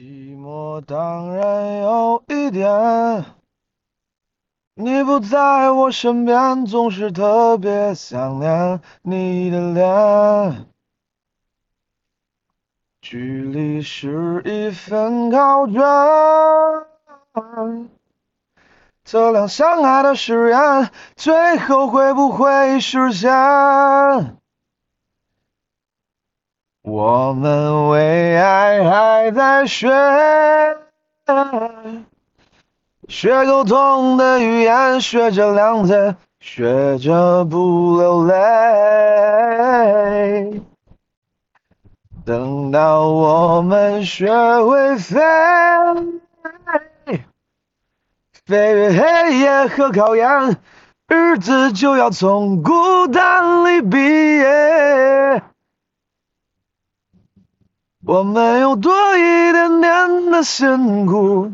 [0.00, 3.22] 寂寞当然有一点，
[4.74, 10.66] 你不在我身边，总是特别想念你的脸。
[13.02, 15.82] 距离是一份考卷，
[19.04, 24.39] 测量相爱的誓言，最后会不会实现？
[26.82, 29.88] 我们为爱还在学，
[33.06, 38.34] 学沟通的语言，学着谅解，学着不流泪。
[42.24, 44.32] 等到我们学
[44.64, 45.20] 会飞，
[48.46, 50.56] 飞越黑夜和考验，
[51.08, 53.98] 日子就要从孤单里毕
[54.38, 55.42] 业。
[58.10, 61.52] 我们用多一点点的辛苦，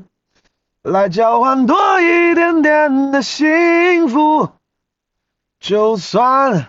[0.81, 4.49] 来交换多一点点的幸福，
[5.61, 6.69] 就算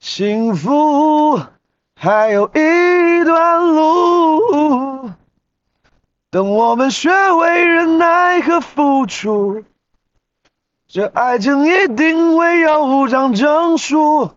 [0.00, 1.40] 幸福
[1.98, 5.10] 还有一段路。
[6.30, 9.64] 等我们学会忍耐和付出，
[10.86, 14.32] 这爱情一定会有张证书，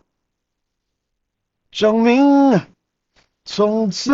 [1.69, 2.61] 证明。
[3.51, 4.11] 从此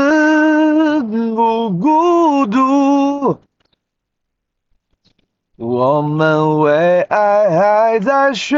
[1.03, 3.37] 不孤独，
[5.57, 8.57] 我们为爱还在学，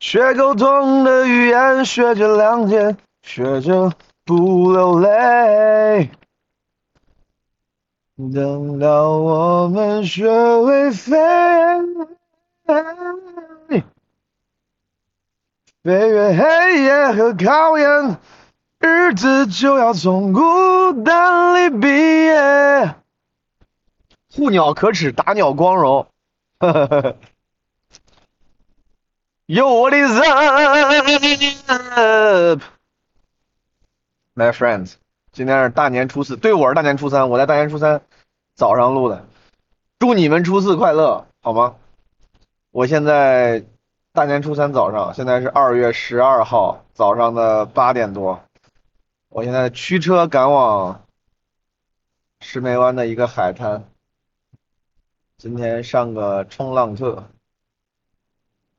[0.00, 3.92] 学沟通的语言，学着谅解，学着
[4.24, 6.10] 不流泪。
[8.32, 10.26] 等到我们学
[10.62, 11.18] 会飞。
[15.84, 18.16] 飞越黑夜和考验，
[18.78, 22.94] 日子就要从孤单里毕业。
[24.32, 26.06] 护鸟可耻，打鸟光荣。
[29.46, 30.20] Yo, what is
[31.66, 32.62] up,
[34.36, 34.92] my friends？
[35.32, 38.00] 今天是大年初四，对我是大年初三，我在大年初三
[38.54, 39.26] 早上录的。
[39.98, 41.74] 祝你们初四快乐，好吗？
[42.70, 43.64] 我现在。
[44.14, 48.42] 大年初三早上，现在是二月十二号早上的八点多，
[49.30, 51.00] 我现在驱车赶往
[52.40, 53.84] 石梅湾的一个海滩，
[55.38, 57.24] 今天上个冲浪课。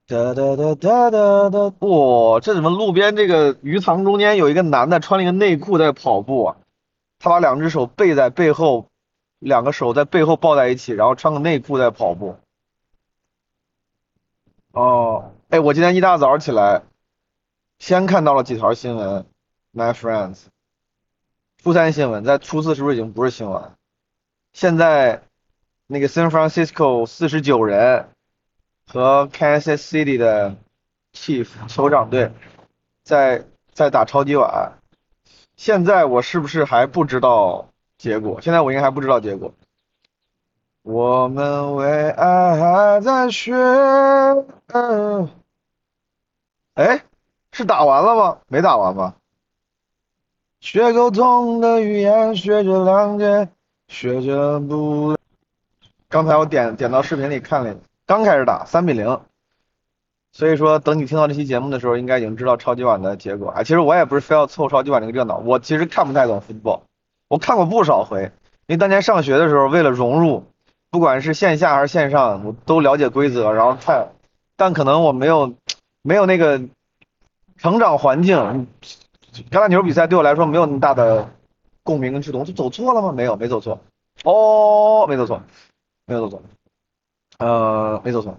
[0.05, 6.57] 哒哒哒哒哒哒，哇，这怎么路边这个鱼塘中间有一个男的穿了一个内裤在跑步啊？
[7.17, 8.85] 他把两只手背在背后，
[9.39, 12.35] 两个手在背后抱在一起，然后穿个内裤在跑步。
[14.73, 16.81] 哦，哎，我今天一大早起来，
[17.77, 19.23] 先看到了几条新闻
[19.71, 20.45] ，My friends，
[21.61, 23.71] 初三新闻，在初四是不是已经不是新闻？
[24.51, 25.21] 现在
[25.85, 28.09] 那个 San Francisco 四十九人
[28.87, 30.55] 和 Kansas City 的
[31.13, 32.31] Chief 酋长队
[33.03, 34.73] 在在打超级碗，
[35.55, 37.69] 现在我是不是还不知道
[37.99, 38.41] 结果？
[38.41, 39.53] 现在我应该还不知道结果。
[40.83, 43.55] 我们为爱还在学，
[46.73, 47.01] 哎，
[47.53, 48.37] 是打完了吗？
[48.49, 49.15] 没打完吧？
[50.59, 53.47] 学沟通的语言，学着谅解，
[53.87, 55.15] 学着不。
[56.09, 57.73] 刚才我点点到视频里看了，
[58.05, 59.21] 刚开始打三比零，
[60.33, 63.51] 所以说等你听到这期节目的时候，应该已经知道超级碗的结果。
[63.51, 66.81] 哎，其实我也不是非要凑超级碗这个热闹，我其实看不太懂 football，
[67.29, 68.23] 我看过不少回，
[68.65, 70.43] 因为当年上学的时候，为了融入。
[70.93, 74.09] 不管是线下还是线上，我都了解规则，然后看，
[74.55, 75.55] 但可能我没有
[76.03, 76.61] 没有那个
[77.57, 78.67] 成长环境，
[79.49, 81.31] 橄榄球比赛对我来说没有那么大的
[81.81, 82.45] 共鸣跟触动。
[82.45, 83.11] 就走错了吗？
[83.11, 83.79] 没有，没走错。
[84.23, 85.41] 哦，没走错，
[86.05, 86.43] 没有走错。
[87.39, 88.37] 呃，没走错。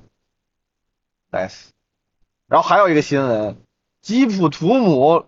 [1.32, 1.70] Nice。
[2.46, 3.56] 然后还有一个新闻，
[4.00, 5.24] 基普图姆，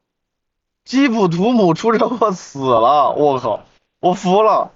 [0.84, 3.10] 基普图姆出车祸死了。
[3.10, 3.64] 我靠，
[3.98, 4.70] 我服了。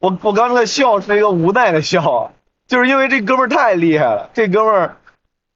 [0.00, 2.32] 我我刚才笑是一个无奈的笑，
[2.68, 4.30] 就是因为这哥们儿太厉害了。
[4.32, 4.96] 这哥们儿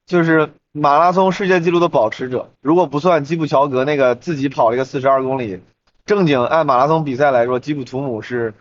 [0.05, 5.61] 就是马拉松世界纪录的保持者，如果不算基普乔格那个自己跑了一个四十二公里，
[6.07, 8.53] 正经按马拉松比赛来说，基普图姆是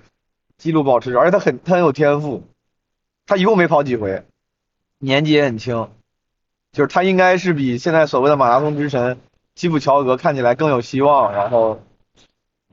[0.60, 2.44] 纪录保持者，而且他很他很有天赋。
[3.26, 4.24] 他一共没跑几回，
[5.00, 5.90] 年纪也很轻，
[6.74, 9.18] 就是他应该是比现在所谓的马拉松之神
[9.56, 11.32] 基普乔格看起来更有希望。
[11.34, 11.82] 然后，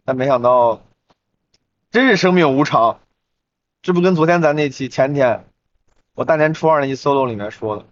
[0.05, 0.83] 但没想到。
[1.91, 3.01] 真是生命无常，
[3.81, 5.47] 这不跟昨天咱那期前天
[6.15, 7.87] 我大年初二那期 solo 里面说的，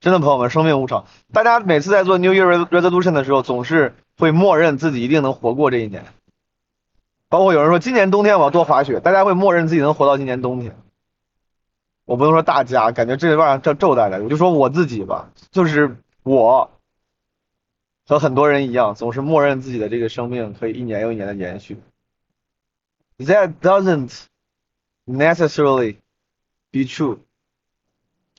[0.00, 1.06] 真的朋友们，生命无常。
[1.32, 6.04] 大家每次在做 New Year Resolution 的时候，总是会默认自己一定能活过这一年，
[7.30, 10.76] 包括有人说今年冬天我要多滑雪，大家会默认自己能活到今年冬天。
[12.04, 16.70] 我不能说大家，感觉这玩意儿咒大家，我就说我自己吧，就是我
[18.06, 21.78] 和很多人一样，总是默认自己的这个生命可以一年又一年的延续。
[23.20, 24.28] That doesn't
[25.06, 25.98] necessarily
[26.72, 27.20] be true.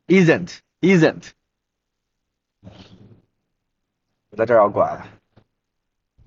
[0.07, 1.30] Isn't, isn't.
[4.31, 5.07] 我在这儿要拐了。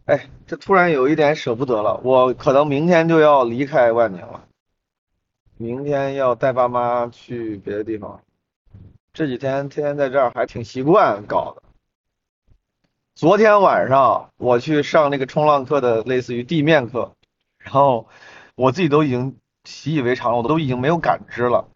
[0.05, 4.47] 哎，这突然有一点舍不得了，我可能明天就要离开万宁了，
[5.57, 8.23] 明天要带爸妈去别的地方。
[9.13, 11.63] 这几天天天在这儿还挺习惯搞的。
[13.15, 17.17] 昨天晚上我去上那个冲浪课的类似于地面课，
[17.59, 18.09] 然后
[18.55, 21.69] 我自己都已经习以为常了，我都已经没有感知了。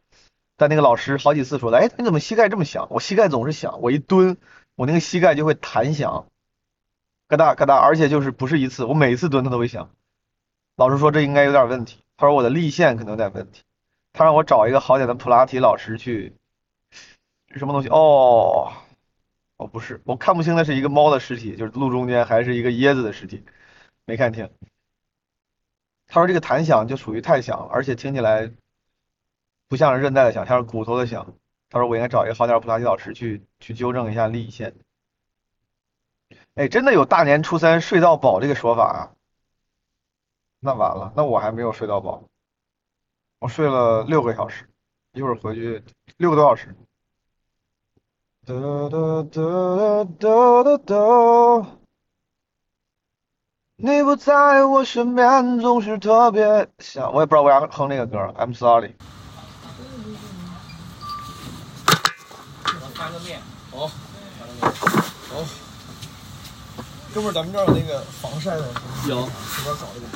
[0.57, 2.89] 但那个老师好几次说的，哎，你怎么膝盖这么响？
[2.91, 4.37] 我膝盖总是响，我一蹲，
[4.75, 6.27] 我那个膝盖就会弹响，
[7.29, 9.91] 咯哒咯哒，而且就是不是一次，我每次蹲它都会响。
[10.77, 13.63] 老师说这应该有点问题，他说我的力线可能有点问题，
[14.13, 16.35] 他让我找一个好点的普拉提老师去。
[17.57, 17.89] 什么东西？
[17.89, 18.73] 哦，
[19.57, 23.43] 哦，不是，我看不清那是一个猫的尸体，就是路中间还是一个椰子的尸体，
[24.05, 24.51] 没看清。
[26.09, 28.51] 他说这个弹响就属于太响了，而且听起来
[29.69, 31.35] 不像是韧带的响，像是骨头的响。
[31.71, 34.75] 他说我应该找一个好点普拉提老师去去纠正一下力线。
[36.55, 39.13] 哎，真的有大年初三睡到饱这个说法啊？
[40.61, 42.25] 那完了，那我还没有睡到饱，
[43.39, 44.69] 我睡了六个小时，
[45.13, 45.85] 一会儿回去
[46.17, 46.75] 六个多小时。
[53.81, 57.13] 你不在我身边，总是特别想。
[57.13, 58.97] 我也不知道为啥哼那个歌，I'm sorry。
[62.93, 63.39] 翻个面，
[63.71, 63.89] 哦，
[64.37, 64.69] 翻个面，
[65.31, 65.47] 哦。
[67.15, 68.69] 哥们儿，咱们这儿有那个防晒的，
[69.07, 70.11] 有，随便搞一点。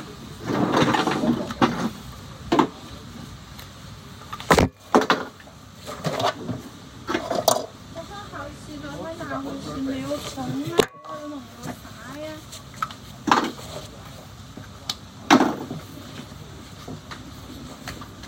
[7.95, 10.75] 我说好洗的，为啥我洗没有冲啊？
[11.07, 11.71] 我有弄个啥
[12.19, 12.27] 呀？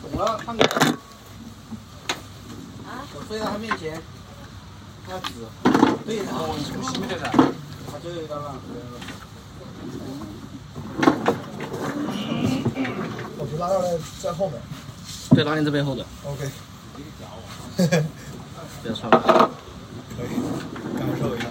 [0.01, 0.61] 懂了，看你。
[3.17, 3.19] 我
[3.85, 4.01] 飞到他面前，
[5.07, 5.33] 他指，
[6.05, 7.31] 对他，我从西面的噻，
[7.91, 8.85] 他就有点浪费了。
[13.37, 14.59] 我就拉到了在后面。
[15.31, 16.49] 对，拉你这边后的，OK，
[18.81, 19.51] 不要穿了。
[20.17, 20.27] 可以
[20.97, 21.45] 感受一下。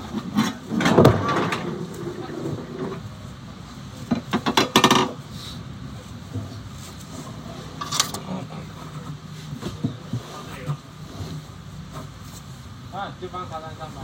[13.04, 14.00] 啊，就放沙滩上吧。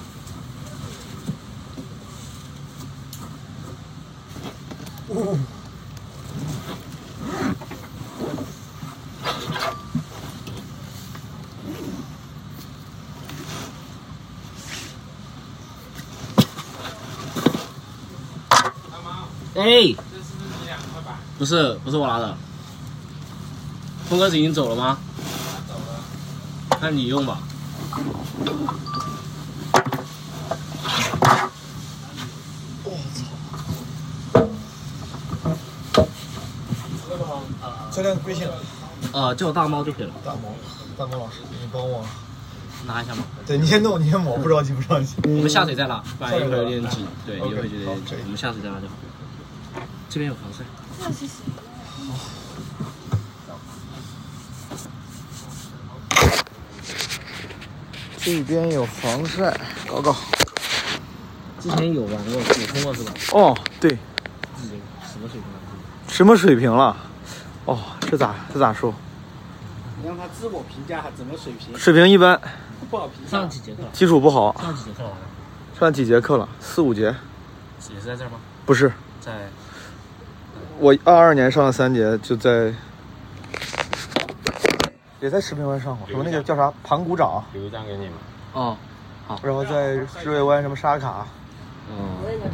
[19.54, 19.94] 哎，
[21.38, 22.36] 不是不是我拿的，
[24.10, 24.98] 峰哥子已经走了吗？
[25.66, 27.38] 走了，那你用吧。
[38.30, 38.46] 微信，
[39.12, 40.54] 呃，叫我大猫就可以了，大猫，
[40.96, 42.06] 大猫老师，你帮我。
[42.86, 43.24] 拿一下嘛。
[43.44, 45.16] 对，你先弄，你先抹，不着急，不着急。
[45.24, 47.04] 我们下水再拉，不然一会儿有点紧。
[47.26, 48.16] 对，一会儿就有点紧。
[48.22, 48.94] 我们下水再拉就好。
[50.08, 50.64] 这边有防晒。
[58.22, 58.38] 这？
[58.38, 60.14] 这边有防晒，搞搞。
[61.60, 63.12] 之前有玩过，补充过是吧？
[63.32, 63.90] 哦，对，
[64.56, 64.80] 自己
[65.12, 65.58] 什么水平了？
[66.08, 66.96] 什么水平了？
[68.10, 68.92] 哦，这咋这咋说？
[70.02, 72.40] 你让他自我评价怎么水平，水平一般，
[72.90, 73.30] 不好评价。
[73.30, 73.88] 上几节课了？
[73.92, 74.54] 基础不好。
[74.60, 75.12] 上几节课了？
[75.78, 76.48] 上几节课了？
[76.58, 77.14] 四五节？
[77.94, 78.38] 也是在这儿吗？
[78.66, 79.32] 不是，在
[80.78, 82.72] 我二二年上了三节，就在，
[85.20, 88.12] 也在石屏湾上过，什么那个叫啥盘古掌，留一张给你们。
[88.52, 88.76] 哦，
[89.42, 91.26] 然后在日月湾什么沙卡，
[91.88, 91.96] 嗯，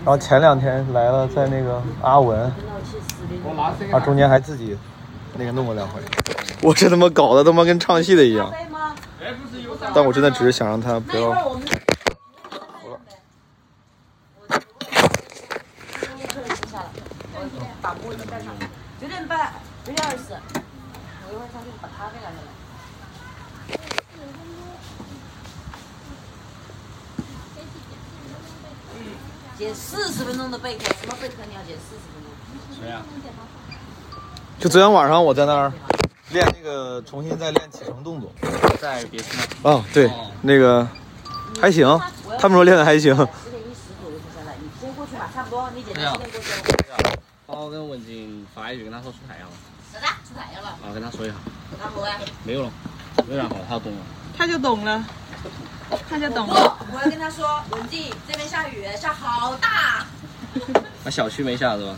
[0.04, 2.52] 然后前两天来了在那个阿文，
[3.92, 4.76] 啊中间还自己
[5.38, 6.00] 那个弄过两回，
[6.62, 8.52] 我这他妈搞得他妈跟唱戏的一样，
[9.94, 11.30] 但我真的只是想让他不要。
[17.82, 18.52] 把锅子带上，
[19.00, 19.52] 九点半，
[19.84, 22.48] 九点二十，我一会儿上去把咖啡拿下来。
[29.56, 32.28] 减四十分钟的备课，什么备课你要减四十分钟？
[32.80, 33.02] 谁呀？
[34.58, 35.72] 就昨天晚上我在那儿
[36.30, 38.32] 练那个，重新再练启程动作。
[38.80, 39.42] 在别区吗？
[39.62, 40.10] 哦，对，
[40.42, 40.86] 那个
[41.60, 41.86] 还行，
[42.38, 43.14] 他们说练的还行。
[43.14, 46.96] 十点一十左右就下来，你先过去吧，差不多，你姐姐十点过去了。
[47.46, 49.54] 帮我跟文静发一句，跟他说出太阳了。
[49.92, 50.06] 啥子？
[50.28, 50.70] 出太阳了？
[50.70, 51.34] 啊，跟他说一下。
[51.78, 52.08] 然后呢？
[52.42, 52.72] 没有了，
[53.28, 53.98] 没有然后了，他懂了。
[54.36, 55.04] 他就懂了，
[56.08, 56.78] 他就懂，了。
[56.92, 60.06] 我要跟他说，文静这边下雨，下好大。
[61.04, 61.94] 那 小区没下是吧？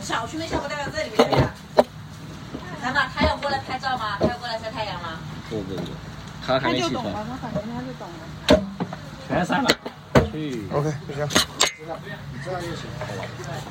[0.00, 1.50] 小区没下过，代表这里没下
[2.76, 2.82] 呀。
[2.82, 4.16] 难道他要过来拍照吗？
[4.20, 5.18] 他要过来晒太阳吗？
[5.48, 5.82] 不不不，
[6.46, 8.20] 他还没起床，他反正他就懂了。
[9.26, 9.68] 全晒了。
[10.30, 10.68] 去。
[10.72, 11.28] OK，就这样。
[12.32, 12.86] 你这样就行。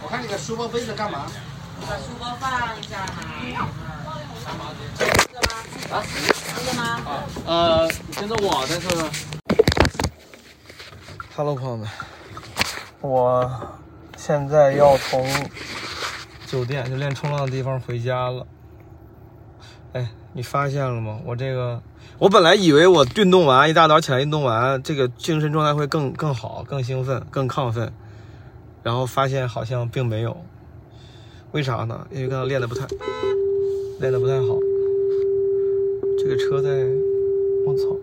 [0.04, 1.26] 我看你的书包背着干嘛？
[1.82, 2.50] 把书包放
[2.84, 3.14] 下嘛。
[4.98, 5.54] 这个吗？
[5.92, 6.04] 啊，
[6.56, 6.82] 这个吗？
[7.46, 8.88] 呃，跟着我，但是
[11.36, 11.90] Hello，朋友们，
[13.02, 13.52] 我
[14.16, 15.30] 现在要从
[16.48, 18.48] 酒店就练冲浪的地方回家了。
[19.96, 21.22] 哎，你发现了吗？
[21.26, 21.82] 我这个，
[22.20, 27.94] 我本来以为我运动完一大早起来运动完，这个精神状态会更更好、更兴奋、更亢奋，
[28.84, 30.36] 然后发现好像并没有。
[31.54, 32.06] 为啥呢？
[32.12, 32.86] 因为刚刚练的不太，
[34.02, 34.60] 练的不太好。
[36.20, 36.70] 这个车在，
[37.66, 37.98] 我操！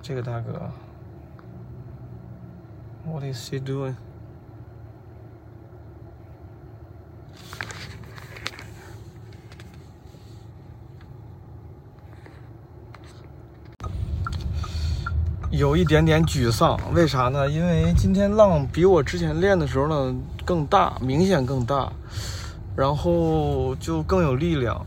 [0.00, 0.70] 这个大哥
[3.04, 3.96] ，What is he doing？
[15.56, 17.48] 有一点点沮丧，为啥呢？
[17.48, 21.90] 因为今天浪比我之前练的时候呢更大，明显更大，
[22.76, 24.84] 然后就更有力量。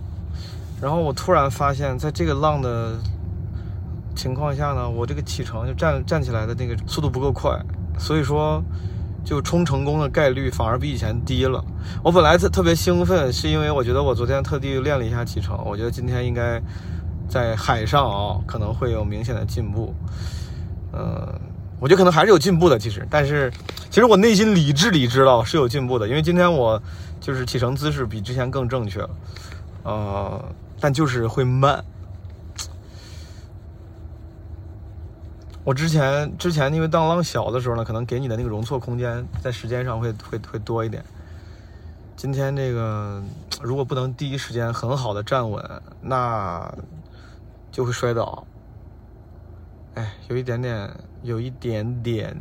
[0.79, 2.99] 然后我突然发现，在这个浪的
[4.15, 7.59] 情况下呢，我这个起程就站站起来的那个速度不够快，
[7.97, 8.63] 所以说
[9.25, 11.65] 就冲成功的概率反而比以前低了。
[12.03, 16.61] 我本来特特别兴奋，是因为我觉得我昨天特地练了一下起程，我觉得今天应该
[17.27, 19.95] 在海上啊可能会有明显的进步。
[20.91, 21.39] 呃，
[21.79, 23.51] 我觉得可能还是有进步的，其实，但是
[23.89, 26.81] 其实我内心理智里知道是有进步的，因为今天我
[27.19, 29.10] 就是起程姿势比之前更正确了，
[29.84, 30.46] 呃，
[30.79, 31.84] 但就是会慢。
[35.63, 41.03] 我之前之前因为当浪小的时候呢，可能给你的那个容错空间在时间上会会会多一点。
[42.15, 43.22] 今天这个
[43.62, 45.63] 如果不能第一时间很好的站稳，
[46.01, 46.74] 那
[47.72, 48.43] 就会摔倒。
[50.00, 50.89] 哎，有一点点，
[51.24, 52.38] 有一点点，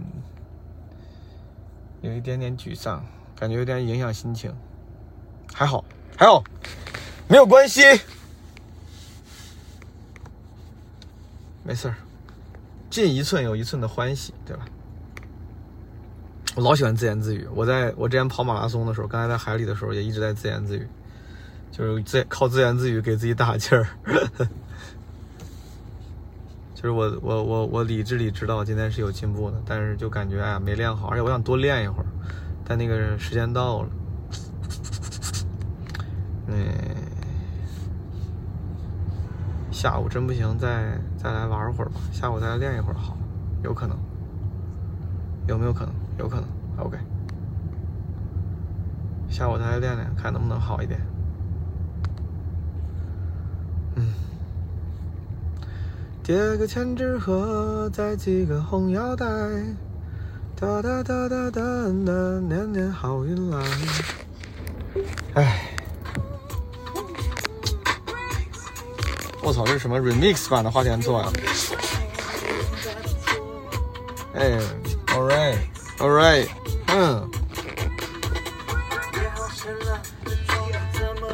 [2.02, 4.54] 有一点点沮丧，感觉有点影响心情。
[5.52, 5.84] 还好，
[6.16, 6.40] 还好，
[7.26, 7.82] 没有关系，
[11.64, 11.96] 没事儿。
[12.88, 14.64] 进一寸有一寸的欢喜，对吧？
[16.54, 17.44] 我老喜欢自言自语。
[17.52, 20.86] 我在我之前跑马拉松的时候，刚才在海里的时候，也一直在自言自语，
[21.72, 23.88] 就是自靠自言自语给自己打气儿。
[26.78, 32.06] 就是我我我我理智里知道今天是有进步的，但是就感觉哎呀没练好，而且我想多练一会儿，
[32.64, 33.88] 但那个时间到了，
[36.46, 36.64] 嗯，
[39.72, 43.18] 下午真不行，再再来玩会儿吧，下午再来练一会儿好，
[43.64, 43.98] 有可能，
[45.48, 45.92] 有没有可能？
[46.16, 46.96] 有可能，OK，
[49.28, 51.00] 下午再来练练，看能不能好一点。
[53.96, 54.14] 嗯。
[56.28, 59.24] 叠个千纸鹤，再系个红腰带，
[60.60, 61.62] 哒哒哒哒哒
[62.04, 62.12] 哒，
[62.46, 63.58] 年年好运来。
[65.32, 65.74] 哎，
[69.42, 71.32] 我操，这是什么 remix 版的花田错呀？
[74.34, 74.58] 哎
[75.06, 76.46] ，all right，all right，
[76.88, 77.37] 嗯。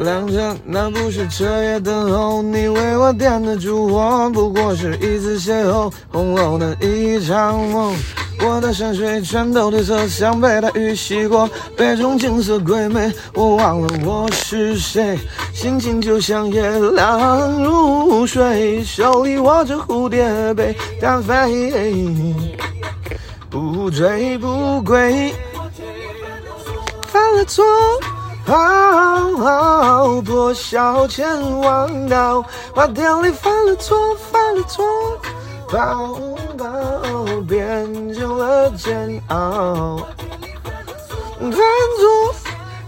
[0.00, 7.94] 亮着，那不是彻夜等候，你为我点的烛火，不过是一次邂逅，红楼的一场梦。
[8.40, 15.16] 我的山水全都褪色，像被大雨洗过，杯中景色鬼魅，我忘了我是谁，
[15.54, 22.04] 心情就像夜凉如水，手里握着蝴蝶杯，单飞，
[23.48, 25.32] 不醉不归，
[27.06, 27.64] 犯了错。
[28.46, 33.96] 好，破晓前忘掉，花店里犯了错，
[34.30, 34.84] 犯了错，
[35.72, 36.18] 抱
[36.58, 36.66] 抱
[37.48, 39.96] 变成了煎熬，
[41.40, 42.34] 看作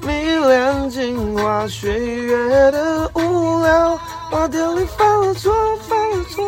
[0.02, 3.98] 迷恋镜花水月的无聊，
[4.30, 5.54] 花店里犯了错，
[5.88, 6.44] 犯了错。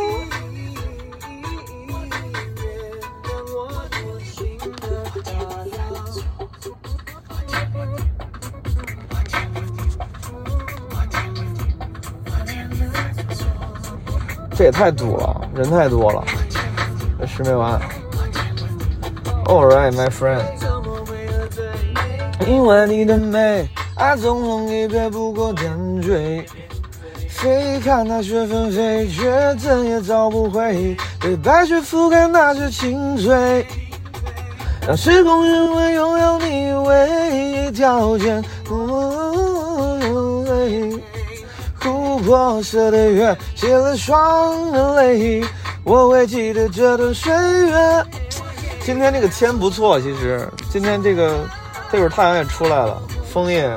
[14.59, 16.25] 这也太堵了，人太多了，
[17.21, 17.81] 这吃没完。
[19.45, 20.43] All right, my friend。
[22.45, 26.45] 因为你的美，爱总容易别不过点缀。
[27.29, 33.65] 飞看那雪纷飞，却怎也找不回被白雪覆盖那些青翠。
[34.85, 38.43] 让时空因为拥有你唯一条件。
[42.19, 45.45] 琥珀色的月，写了双人泪，
[45.85, 47.33] 我会记得这段岁
[47.67, 48.05] 月。
[48.81, 51.47] 今天这个天不错，其实今天这个
[51.93, 53.01] 这会儿太阳也出来了，
[53.33, 53.73] 风也，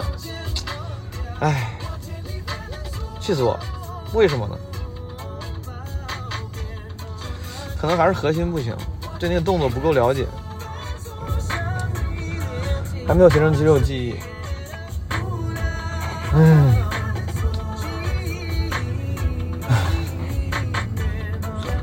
[1.40, 1.70] 唉，
[3.20, 3.60] 气死我！
[4.14, 4.56] 为什么呢？
[7.80, 8.76] 可能还是核心不行，
[9.20, 10.26] 对那个动作不够了解，
[13.08, 14.16] 还没有形成肌肉记忆。
[16.34, 16.71] 嗯。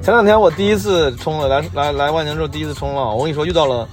[0.09, 3.87] 前两天我第一次冲了，来来来万宁之后第一次冲浪，我跟你说遇到了，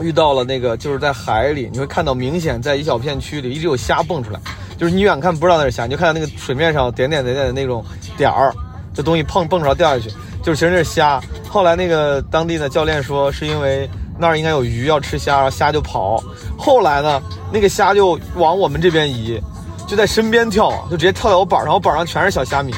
[0.00, 4.38] 遇到了那个就是在海里，你会看到明显在一小片区里一直有虾蹦出来，
[4.78, 7.84] 就是你远看不知道那是虾，你就看到那个水面上点点点点的那种
[8.16, 8.54] 点儿，
[8.94, 10.08] 这东西碰蹦出来掉下去，
[10.40, 11.20] 就是其实那是虾。
[11.48, 16.22] 后来那个当地的教练说是因为那儿应该有鱼要吃虾，虾就跑。
[16.56, 17.20] 后来呢，
[17.52, 19.42] 那个虾就往我们这边移，
[19.84, 22.72] 就在身边跳，就直接跳到我板上，我板上全是小虾米。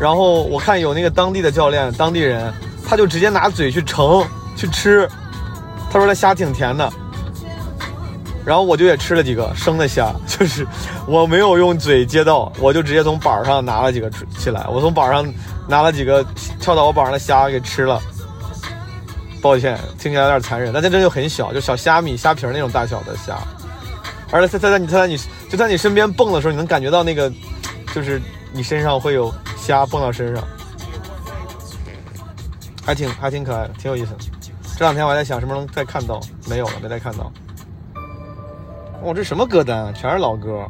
[0.00, 2.50] 然后我看有那个当地的教练，当地人，
[2.88, 4.26] 他就直接拿嘴去盛
[4.56, 5.06] 去吃，
[5.92, 6.90] 他说那虾挺甜的。
[8.46, 10.66] 然后我就也吃了几个生的虾， 就是
[11.06, 15.34] 我没有用嘴接到，我就直接从板上拿了几个起来，我从板上
[15.68, 16.24] 拿了几个
[16.58, 18.00] 跳到我板上的虾给吃了。
[19.42, 23.38] 抱歉，听起来有点残忍，但这真就很小，就小虾米、虾皮那种大小的虾，
[24.30, 25.18] 而且它它在你它在你
[25.50, 27.30] 就在你身边蹦的时候，你能感觉到那个，
[27.94, 28.20] 就是
[28.50, 29.32] 你身上会有。
[29.70, 30.44] 虾蹦到身上，
[32.84, 34.18] 还挺还挺可爱的，挺有意思的。
[34.76, 37.30] 这两天我还在想什么能再看到，没有了，没再看到。
[39.00, 39.92] 我这什么歌单啊？
[39.92, 40.66] 全是老歌。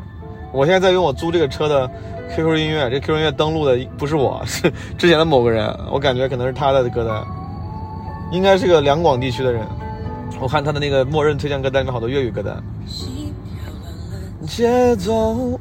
[0.52, 1.90] 我现在在用我租这个车的
[2.28, 5.74] QQ 音乐，这 QQ 音乐登录的不是我， 是之前的某个人。
[5.90, 7.24] 我感觉可能是他的歌单，
[8.30, 9.66] 应该是个两广地区的人。
[10.38, 12.62] 我看他的那个默认推荐歌单里面好多粤语歌单。
[14.46, 15.58] 节奏。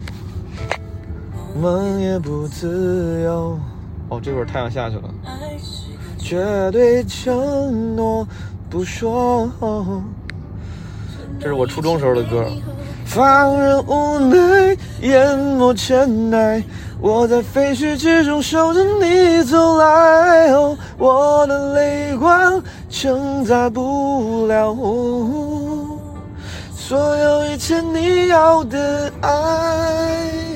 [1.55, 3.57] 梦也不自由。
[4.09, 5.03] 哦，这会儿太阳下去了。
[6.17, 8.27] 绝对承诺
[8.69, 9.49] 不说。
[11.39, 12.45] 这是我初中时候的歌。
[13.05, 16.63] 放任无奈淹没尘埃，
[17.01, 20.51] 我在废墟之中守着你走来。
[20.51, 24.75] 哦，我的泪光承载不了
[26.71, 30.48] 所有一切你要的爱。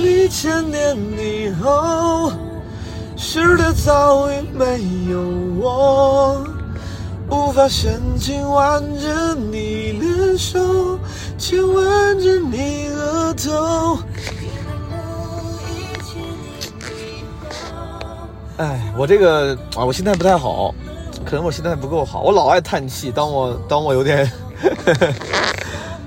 [0.00, 2.32] 一千年以后，
[3.16, 5.20] 世界早已没有
[5.60, 6.44] 我，
[7.28, 10.98] 无法深情挽着你的手，
[11.36, 13.98] 亲吻着你额头。
[18.56, 20.74] 哎，我这个啊，我心态不太好，
[21.24, 23.10] 可能我心态不够好，我老爱叹气。
[23.10, 24.30] 当我当我有点，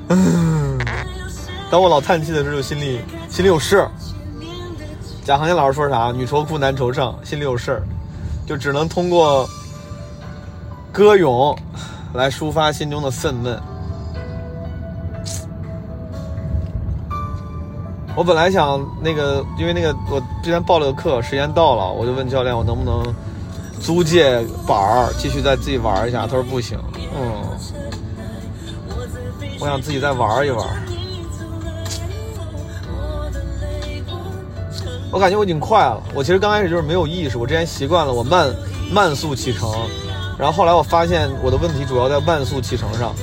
[0.10, 0.78] 嗯，
[1.72, 3.00] 当我老叹气的时候，心里。
[3.34, 3.90] 心里有事，
[5.26, 6.12] 贾行家老师说啥？
[6.12, 7.82] 女愁哭，男惆怅，心里有事儿，
[8.46, 9.50] 就只能通过
[10.92, 11.58] 歌咏
[12.14, 13.58] 来抒发心中的愤懑。
[18.16, 23.04] 我本来想那个，因为那个我之前报了个课，时间到了，我就问教练我能不能
[23.82, 26.28] 租借板儿继续再自己玩一下。
[26.28, 26.78] 他说不行，
[27.18, 27.42] 嗯，
[29.60, 30.68] 我想自己再玩一玩。
[35.14, 36.02] 我感觉我已经快了。
[36.16, 38.52] 我其实刚开始就是没有意识，我之前习惯了我慢
[38.92, 39.72] 慢速启程，
[40.40, 43.14] 然后后来我发现我的问题主要在慢速启程上，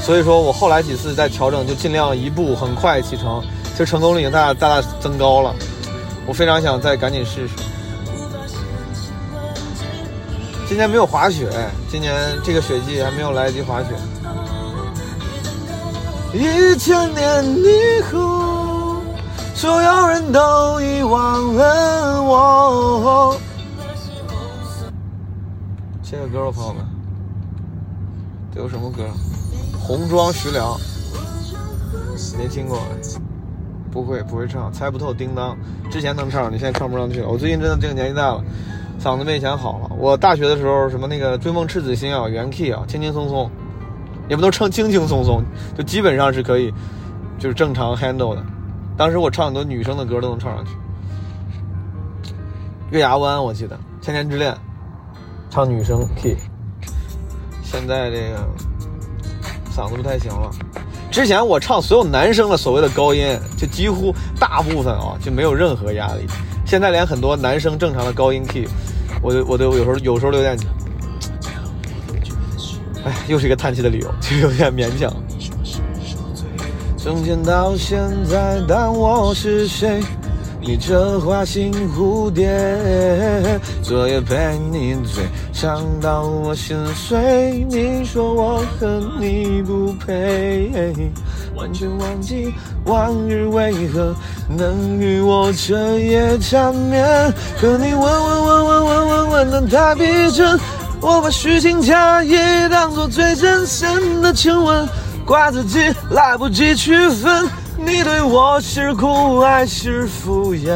[0.00, 5.52] 所以说我后来几次在调整，就尽量一步很快启程，其实成功率已经大大大大增高了。
[6.24, 7.54] 我非常想再赶紧试试。
[10.68, 11.48] 今年没有滑雪，
[11.90, 13.88] 今年这个雪季还没有来得及滑雪。
[16.32, 18.57] 一千年以后。
[19.58, 23.36] 所有人都遗忘了我。
[26.00, 26.86] 切个歌吧，朋友们。
[28.54, 29.02] 这有什么歌？
[29.76, 30.78] 红妆徐良，
[32.38, 32.78] 没听过，
[33.90, 35.12] 不会不会唱，猜不透。
[35.12, 35.58] 叮当，
[35.90, 37.28] 之前能唱，你现在唱不上去了。
[37.28, 38.44] 我最近真的这个年纪大了，
[39.02, 39.90] 嗓子没以前好了。
[39.98, 43.50] 我大学的时候，什么那个追梦赤子心啊，原 key 啊，轻轻松松，
[44.28, 45.42] 也不能唱轻轻松松，
[45.76, 46.72] 就基本上是可以，
[47.40, 48.44] 就是正常 handle 的。
[48.98, 50.72] 当时我唱很多女生的歌都能唱上去，
[52.90, 54.52] 《月牙湾》我记得，《千年之恋》
[55.48, 56.36] 唱女生 key，
[57.62, 58.44] 现在这个
[59.72, 60.50] 嗓子不太行了。
[61.12, 66.26] 之前我唱所有男生的所谓的高音，就几乎大部分啊就没有任何压力。
[66.66, 68.66] 现在连很多男生正常的高音 key，
[69.22, 70.58] 我都我都有时候有时候都有点，
[73.04, 75.08] 哎，又是一个叹气的理由，就有点勉强。
[77.00, 80.02] 从前到现在，当我是谁？
[80.60, 82.50] 你这花心蝴蝶，
[83.84, 87.64] 昨夜陪你醉，伤到我心碎。
[87.70, 90.92] 你说我和你不配，
[91.56, 92.52] 完全忘记
[92.84, 94.12] 往日为何
[94.48, 97.32] 能与我彻夜缠绵。
[97.60, 100.58] 可你问问问问问问问的太逼真，
[101.00, 102.36] 我把虚情假意
[102.68, 104.88] 当作最真心的亲吻。
[105.28, 110.72] 怪自己来不及区分，你对我是酷还是敷衍？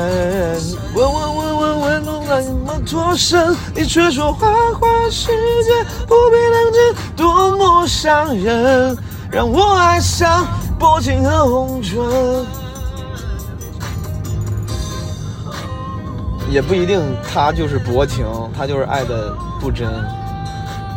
[0.95, 5.29] 问问问问问弄那么多深，你却说花花世
[5.65, 5.73] 界
[6.07, 8.95] 不必当真，多么伤人，
[9.31, 10.47] 让我爱上
[10.79, 12.45] 薄情和红唇。
[16.51, 17.01] 也不一定
[17.33, 19.89] 他就是薄情，他就是爱的不真，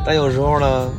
[0.06, 0.90] 但有时候呢。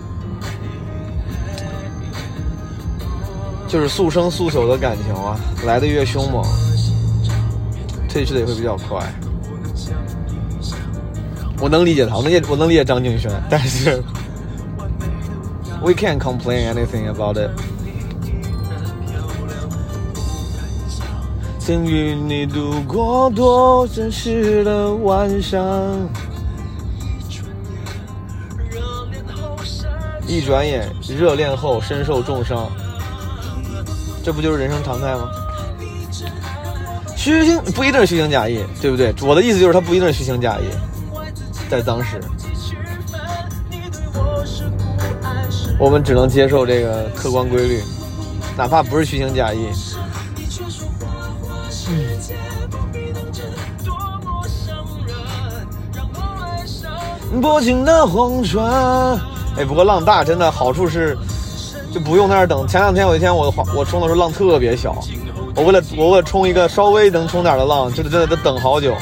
[3.69, 6.43] 就是速生速朽的感情啊，来的越凶猛，
[8.09, 9.05] 退去的也会比较快。
[11.61, 14.03] 我能理解他，我能理解，我能理解张敬轩，但是
[15.83, 17.51] ，we can't complain anything about it。
[21.59, 25.61] 曾与你度过多真实的晚上，
[30.29, 32.71] 一转眼热恋后身受重伤。
[34.27, 35.31] 这不就是人生常态吗？
[37.17, 39.15] 虚情不一定是虚情假意，对不对？
[39.23, 40.65] 我的意思就是他不一定是虚情假意，
[41.71, 42.21] 在当时，
[45.79, 47.81] 我们只能接受这个客观规律，
[48.57, 49.69] 哪怕不是虚情假意。
[57.41, 58.61] 薄情的红唇，
[59.57, 61.17] 哎，不过浪大真的好处是。
[61.97, 62.69] 就不用在那儿等。
[62.69, 65.03] 前两天有一天我我冲的时候浪特别小，
[65.55, 68.95] 我为了我为了冲一个稍微能冲点的浪，就得真的得等好久。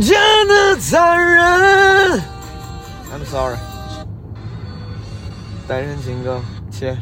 [0.00, 2.20] 真的残忍。
[3.12, 3.56] I'm sorry。
[5.68, 6.96] 单身情歌，切。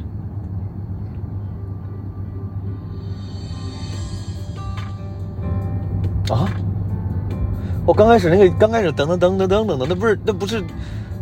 [7.90, 10.64] 我刚开始那个刚开始噔噔噔噔噔噔噔，那不是那不是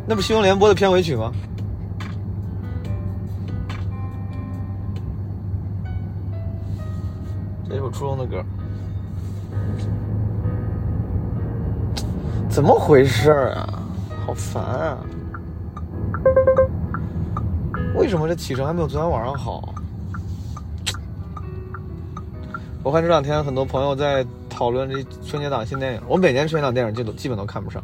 [0.07, 1.33] 那不是《新闻联播》的片尾曲吗？
[7.67, 8.45] 这是我初中的歌，
[12.51, 13.83] 怎么回事啊？
[14.27, 14.99] 好烦啊！
[17.97, 19.75] 为什么这起程还没有昨天晚上好？
[22.83, 24.23] 我看这两天很多朋友在。
[24.59, 27.81] 讨论这春节档新电影，我每年春节档电影就都基本都看不上。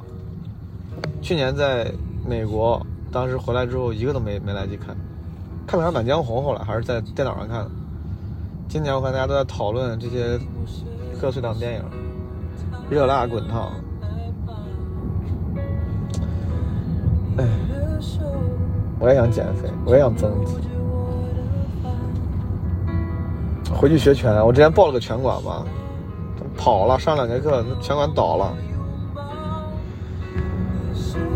[1.22, 1.88] 去年在
[2.28, 4.96] 美国，当时回来之后一个都没没来及看，
[5.68, 7.70] 看了《满江红》，后来还是在电脑上看的。
[8.68, 10.37] 今年我看大家都在讨论这些
[11.16, 11.82] 贺岁档电影，
[12.90, 13.72] 热辣滚烫。
[17.37, 17.46] 哎，
[18.98, 20.54] 我也想减肥，我也想增肌，
[23.72, 24.44] 回去学拳。
[24.44, 25.64] 我之前报了个拳馆嘛。
[26.56, 28.56] 跑了，上两节课，那拳馆倒了，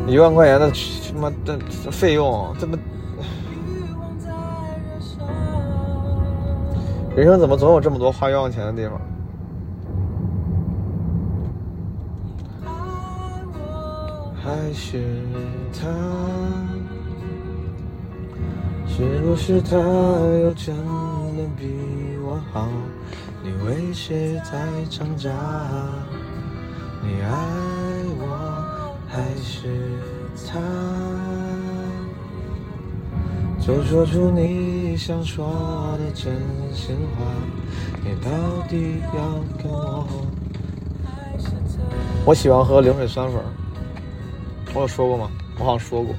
[0.06, 1.58] 一万块钱的他妈的
[1.90, 2.78] 费用，这么，
[7.14, 9.00] 人生怎么总有这么多花冤枉钱的地方？
[14.40, 15.22] 还是
[15.74, 15.88] 他，
[18.86, 20.74] 是不是他又真
[21.36, 21.68] 的比
[22.24, 22.66] 我好？
[23.48, 25.30] 你为谁在挣扎？
[27.02, 27.30] 你爱
[28.18, 29.68] 我还是
[30.46, 30.60] 他？
[33.58, 36.34] 就说出你想说的真
[36.74, 37.24] 心话。
[38.04, 38.30] 你到
[38.68, 39.18] 底要
[39.62, 40.06] 跟我？
[42.26, 43.40] 我喜欢喝灵水酸粉。
[44.74, 45.30] 我有说过吗？
[45.58, 46.14] 我好像说过。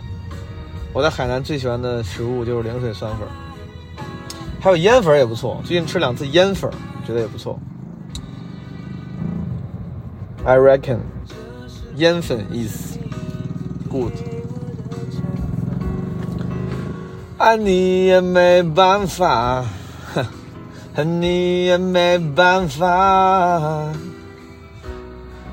[0.94, 3.28] 我在海南最喜欢的食物就是灵水酸粉，
[4.60, 5.62] 还有烟粉也不错。
[5.64, 6.72] 最近吃两次烟粉。
[7.10, 7.60] 觉得也不错。
[10.46, 11.00] I reckon，
[11.96, 13.00] 烟粉意思
[13.90, 14.14] ，good。
[17.40, 19.66] 爱你也没办法，
[20.94, 23.92] 恨你也没办法。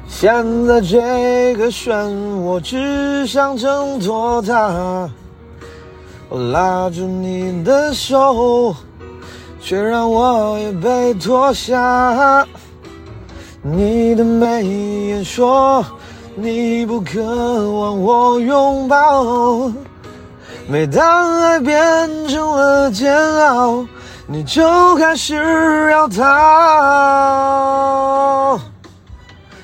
[0.07, 2.07] 现在这个漩
[2.43, 5.09] 涡，只想挣脱它。
[6.29, 8.77] 我拉住你的手，
[9.67, 12.47] 却让我也被拖下。
[13.61, 14.63] 你的眉
[15.09, 15.85] 眼说
[16.37, 17.21] 你不渴
[17.73, 19.73] 望我拥抱，
[20.69, 21.75] 每当爱变
[22.29, 23.85] 成了煎熬，
[24.29, 26.23] 你就开始要逃。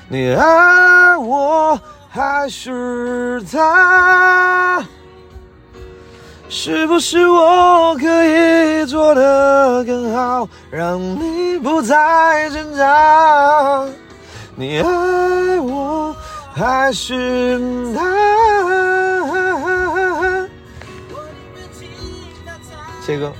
[0.09, 4.83] 你爱我还是他？
[6.55, 13.83] 是不是我可以做得更好，让你不再挣扎？
[14.55, 16.15] 你爱我
[16.53, 17.59] 还是
[17.95, 18.03] 他？
[23.03, 23.33] 切歌。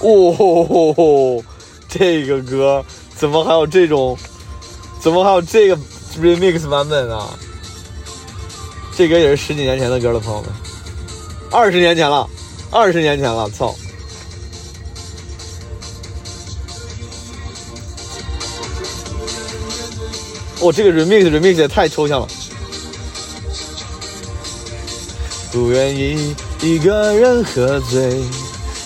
[0.00, 1.44] 哦，
[1.86, 2.82] 这个歌
[3.14, 4.16] 怎么还有这种？
[5.00, 5.76] 怎么还有这个
[6.18, 7.28] remix 版本啊？
[8.96, 10.50] 这歌也是十几年前的歌了，朋友们，
[11.50, 12.26] 二十年前了，
[12.70, 13.74] 二十年前了，操！
[20.60, 22.28] 哦，这个 remix remix 也太抽象了。
[25.52, 28.22] 不愿意一个人喝醉，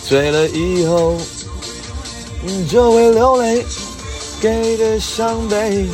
[0.04, 1.16] 醉了以后，
[2.68, 3.64] 就会流泪，
[4.40, 5.86] 给的伤悲。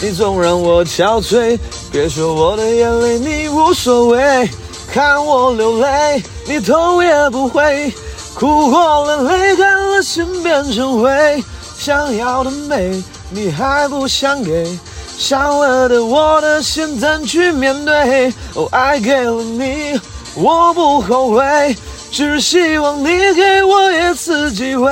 [0.00, 1.58] 你总让我憔悴，
[1.90, 4.48] 别说我的眼泪你无所谓，
[4.92, 7.92] 看我流泪，你头也不回，
[8.32, 11.42] 哭过了泪，干了心变成灰，
[11.76, 14.78] 想要的美你还不想给，
[15.18, 18.32] 伤了的我的心怎去面对？
[18.54, 20.00] 哦，爱给了你，
[20.36, 21.76] 我不后悔，
[22.12, 24.90] 只希望你给我一次机会，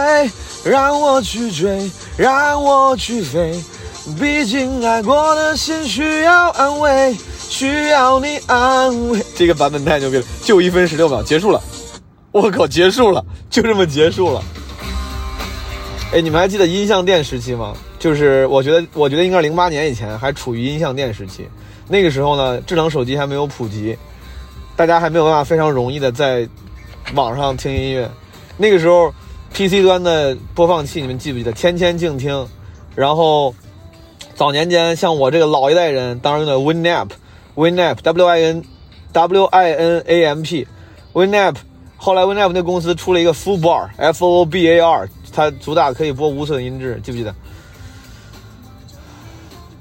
[0.64, 3.62] 让我去追，让我去飞。
[4.14, 7.16] 毕竟爱过的心需要安慰，
[7.48, 9.20] 需要你安慰。
[9.34, 11.60] 这个版本太牛逼了，就一分十六秒，结束了。
[12.30, 14.40] 我靠，结束了，就这么结束了。
[16.12, 17.74] 哎，你们还记得音像店时期吗？
[17.98, 21.48] 就是我觉得，我觉得应该是零八年以前还处于音像店时期。
[21.88, 23.98] 那个时候呢，智能手机还没有普及，
[24.76, 26.48] 大家还没有办法非常容易的在
[27.14, 28.08] 网上听音乐。
[28.56, 29.12] 那个时候
[29.52, 31.50] ，PC 端的播放器，你们记不记得？
[31.50, 32.46] 天天静听，
[32.94, 33.52] 然后。
[34.36, 41.56] 早年间，像我这个老一代人，当时用的 Winamp，Winamp，W I N，W I N A M P，Winamp。
[41.96, 47.34] 后来 Winamp 那公司出了一个 Full Bar，F O B A R，它主打可以播无损音质，记不记得？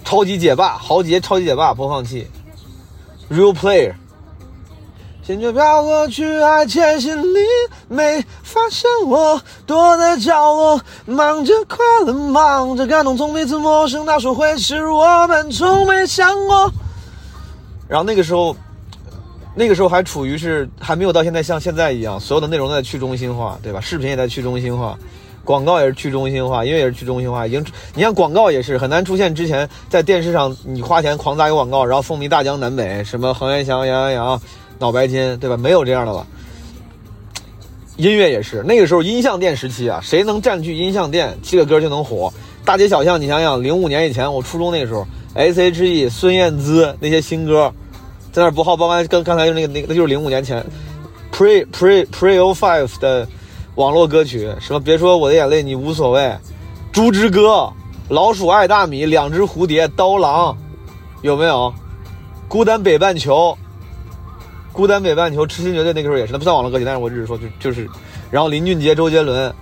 [0.05, 2.25] 超级解霸，豪杰超级解霸播放器
[3.29, 3.93] ，Real Player。
[5.25, 7.25] 心就飘过去，还窃喜你
[7.87, 16.71] 没发现我躲在角落，忙着快乐，忙着感动，从彼此陌生到说会是我们，从没想过。
[17.87, 18.55] 然后那个时候，
[19.55, 23.81] 那个时候还处于是还没有到现在像现在一样，所有的内容都在去中心化，对吧？
[23.81, 24.95] 视频也在去中心化，
[25.43, 27.47] 广告也是去中心化，音乐也是去中心化。
[27.47, 34.41] 已经，你像广告也是很难出现之前在电视上你花钱狂砸一个广告，然后风靡大江南北，什么恒源祥、杨洋洋。
[34.79, 35.57] 脑白金，对吧？
[35.57, 36.25] 没有这样的了。
[37.97, 42.31] 音乐也是，那个时候音像店时期啊，谁能占据音像店，这个歌就能火。
[42.65, 47.71] 大街小巷，你想想，零五年以前，我初中那个时候，S.H.E、孙燕姿那些新歌，
[48.33, 50.61] 在那不好包完，跟刚才那个那个，那就是零五年前
[51.31, 53.25] ，Pre Pre Pre O Five 的
[53.75, 56.35] 网络歌曲，什么别说我的眼泪，你无所谓，
[56.91, 57.71] 猪之歌，
[58.09, 60.57] 老鼠爱大米，两只蝴蝶，刀郎，
[61.21, 61.73] 有没有？
[62.49, 63.57] 孤单北半球。
[64.75, 67.89] 孤单北半球，痴心绝对那个时候也是，那不算网络歌曲，但是我只是说就就是，
[68.29, 69.53] 然后林俊杰、周杰伦，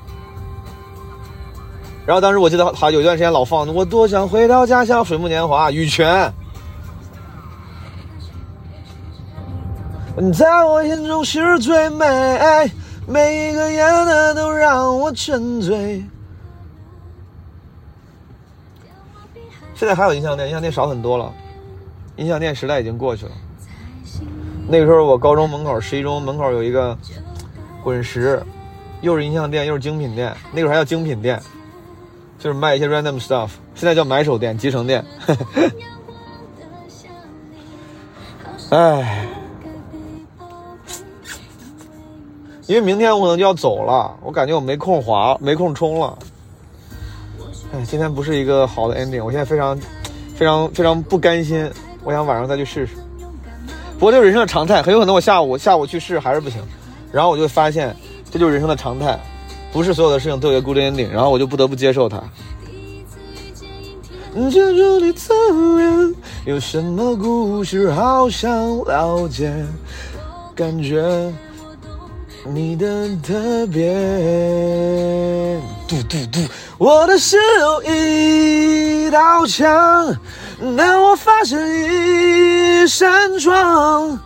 [2.04, 6.34] 然后当时我记得好有一段时间老放，我多想回到家乡，水木年华，羽泉，
[10.17, 12.71] 你在我眼中是最美，
[13.08, 16.04] 每一个夜的都让我沉醉。
[19.76, 21.32] 现在还有音像店，音像店少很多了，
[22.15, 23.32] 音像店时代已经过去了。
[24.67, 26.97] 那个时候我高中门口十一中门口有一个
[27.84, 28.41] 滚石，
[29.02, 31.39] 又是音像店又是精品店，那个时候还叫精品店，
[32.39, 35.04] 就是卖一些 random stuff，现在叫买手店、集成店。
[38.69, 39.28] 哎，
[42.65, 46.17] 因为明天我可能就要走了，我感觉我没空滑，没空充了。
[47.73, 49.78] 哎，今天不是一个好的 ending，我现在非常、
[50.36, 51.69] 非常、非常不甘心。
[52.04, 52.95] 我想晚上再去试试。
[53.93, 56.62] 不过这是人生的常态，很有可能我下午下午去试还是不行，
[57.12, 57.95] 然后我就发现
[58.29, 59.19] 这就是人生的常态，
[59.71, 62.21] 不是所有的事情都有一个 good ending，然后我就不得不接受它。
[64.51, 65.34] 这住你侧
[65.77, 69.27] 脸，有什么故事好想了？
[69.27, 69.53] 解？
[70.56, 71.32] 感觉
[72.45, 73.93] 你的特别。
[75.88, 76.39] 嘟嘟嘟，
[76.79, 80.15] 我的室友一道墙，
[80.78, 84.17] 但我发现一扇窗，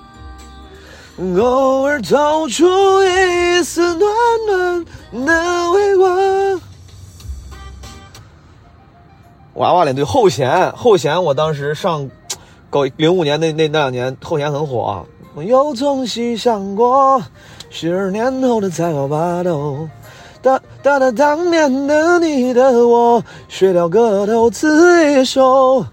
[1.36, 2.64] 偶尔透出
[3.04, 4.06] 一丝暖
[4.46, 6.62] 暖的微光。
[9.56, 12.08] 娃娃脸对后弦，后弦我当时上
[12.70, 17.20] 高零五年那那那两年后弦很火，我又从细想过，
[17.72, 19.90] 十二年后的才好把斗，
[20.44, 25.84] 哒哒哒，当年的你的我，学掉个头自一首。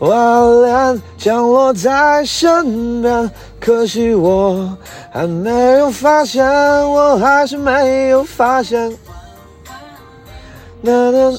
[0.00, 4.74] 娃脸降落在身边，可惜我
[5.12, 6.42] 还没有发现，
[6.90, 8.96] 我还是没有发现。
[10.80, 11.38] 那那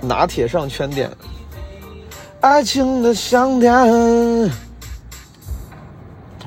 [0.00, 1.10] 拿铁上圈点，
[2.40, 4.48] 爱情的香甜，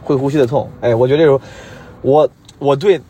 [0.01, 0.69] 会呼吸的痛。
[0.79, 1.41] 哎，我觉得这首，
[2.01, 2.29] 我
[2.59, 3.01] 我对，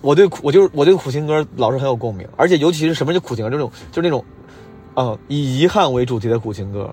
[0.00, 4.24] 我对，我就是我对苦情歌老是很有共鸣，而且尤其是什么叫苦情歌，这种就是那种，
[4.94, 6.92] 啊，以遗憾为主题的苦情歌。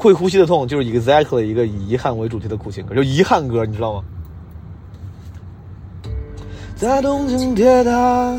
[0.00, 4.02] 会呼吸的痛就是 exactly 一个以遗憾为主题的苦情歌，就遗憾歌，你知道吗？
[6.74, 8.34] 在东京铁塔。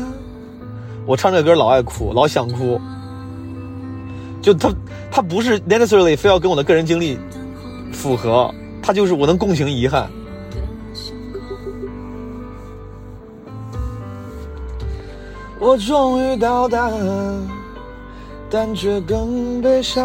[1.06, 2.80] 我唱这歌老爱哭，老想哭。
[4.40, 4.74] 就他，
[5.08, 7.16] 他不是 necessarily 非要跟我的个人经历
[7.92, 10.10] 符合，他就是我能共情遗憾。
[15.60, 16.90] 我终于到达，
[18.50, 20.02] 但却更悲伤。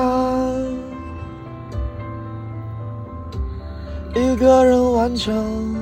[4.17, 5.75] 一个人完成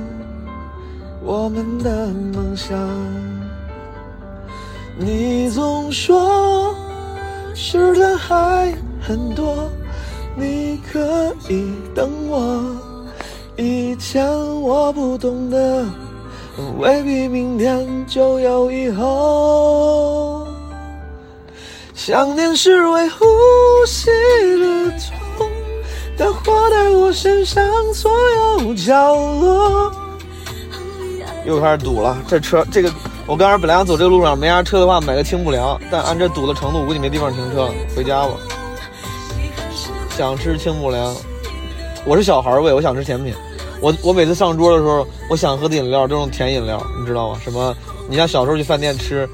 [1.22, 2.76] 我们的梦想。
[4.98, 6.74] 你总说
[7.54, 9.70] 时间还很多，
[10.34, 12.76] 你可以等我。
[13.56, 14.26] 以前
[14.60, 15.84] 我不懂的，
[16.78, 20.46] 未必明天就有以后。
[21.94, 23.24] 想念是会呼
[23.86, 24.10] 吸
[24.58, 25.25] 的痛，
[26.18, 28.10] 它活在我身上所
[28.56, 29.92] 有角落。
[31.44, 32.90] 又开始堵了，这车这个。
[33.26, 35.78] 我刚才本来想走这个路上，没啥车的话，买个清补凉。
[35.90, 38.32] 但按这堵的程度，估计没地方停车了，回家吧。
[40.10, 41.14] 想吃清补凉，
[42.04, 43.34] 我是小孩胃，我想吃甜品。
[43.80, 47.38] 我我每次上桌的时候，我想喝的饮料都是甜饮料，你知道吗？
[47.44, 47.74] 什么？
[48.08, 49.28] 你像小时候去饭店吃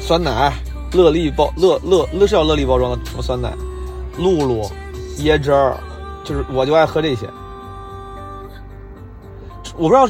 [0.00, 0.52] 酸奶，
[0.92, 3.52] 乐力包乐乐乐是要乐力包装的什么酸奶，
[4.18, 4.70] 露露，
[5.18, 5.76] 椰汁儿，
[6.24, 7.28] 就是我就爱喝这些。
[9.76, 10.08] 我不知道。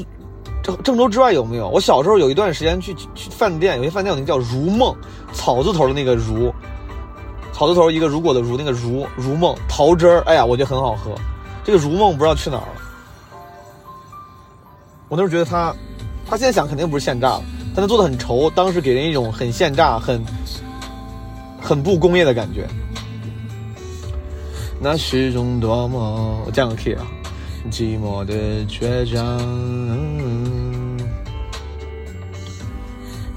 [0.64, 1.68] 郑郑州之外有没有？
[1.68, 4.94] 我小时候有一段时间去去饭店，有些饭店有那个叫如梦，
[5.32, 6.54] 草字头的那个如，
[7.52, 11.10] 草字头一个如果的如，那个如如梦桃汁儿，哎呀，我觉得很好喝。
[11.64, 12.82] 这个如梦不知道去哪儿了。
[15.08, 15.74] 我那时候觉得它，
[16.30, 17.42] 它现在想肯定不是现榨的，
[17.74, 20.24] 但它做的很稠，当时给人一种很现榨、很
[21.60, 22.68] 很不工业的感觉。
[24.84, 27.06] 那是种多么，我降个 key 啊。
[27.70, 28.34] 寂寞的
[28.66, 29.38] 倔强，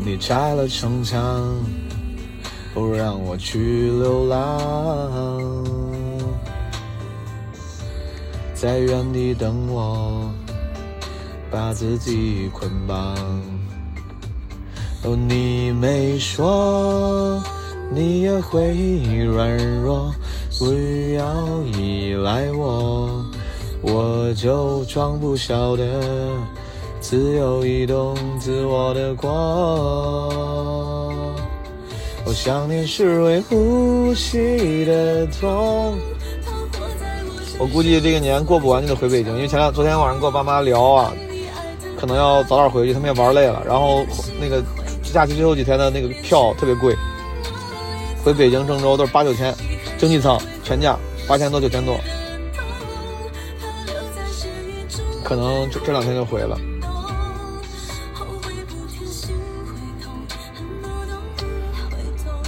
[0.03, 1.55] 你拆了城墙，
[2.73, 5.63] 不让我去流浪，
[8.55, 10.31] 在原地等我，
[11.51, 13.15] 把自己捆绑。
[15.03, 17.39] 哦，你没说，
[17.93, 18.73] 你也会
[19.23, 20.11] 软弱，
[20.57, 20.65] 不
[21.15, 23.25] 要依赖我。
[23.81, 25.83] 我就装不晓得，
[26.99, 29.31] 自由移动自我的光。
[32.25, 35.93] 我想念是会呼吸的痛。
[37.59, 41.13] 我估计这个年过不完就得回北京，因为前两昨天晚上跟我爸妈聊啊，
[41.99, 43.61] 可能要早点回去，他们也玩累了。
[43.65, 44.03] 然后
[44.41, 44.63] 那个
[45.03, 46.95] 假期最后几天的那个票特别贵，
[48.23, 49.53] 回北京郑州都是八九千，
[49.97, 51.97] 经济舱全价八千多九千多。
[55.23, 56.55] 可能这这两天就回了，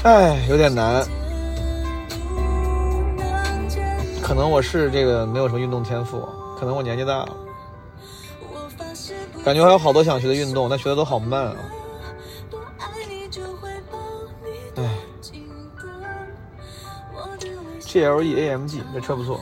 [0.04, 1.04] 哎，有点难。
[4.22, 6.28] 可能我是这个没有什么运动天赋，
[6.60, 7.30] 可能我年纪大了，
[9.44, 11.56] 感觉还有好多想学的运动，但学的都好慢啊。
[17.98, 19.40] ，GLE AMG 这车不错。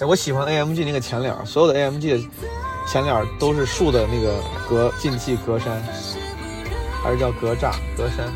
[0.00, 2.28] 哎，我喜欢 AMG 那个前脸，所有的 AMG 的
[2.86, 4.34] 前脸都是竖的那个
[4.68, 5.70] 格进气格栅，
[7.02, 8.28] 还是叫格栅格栅，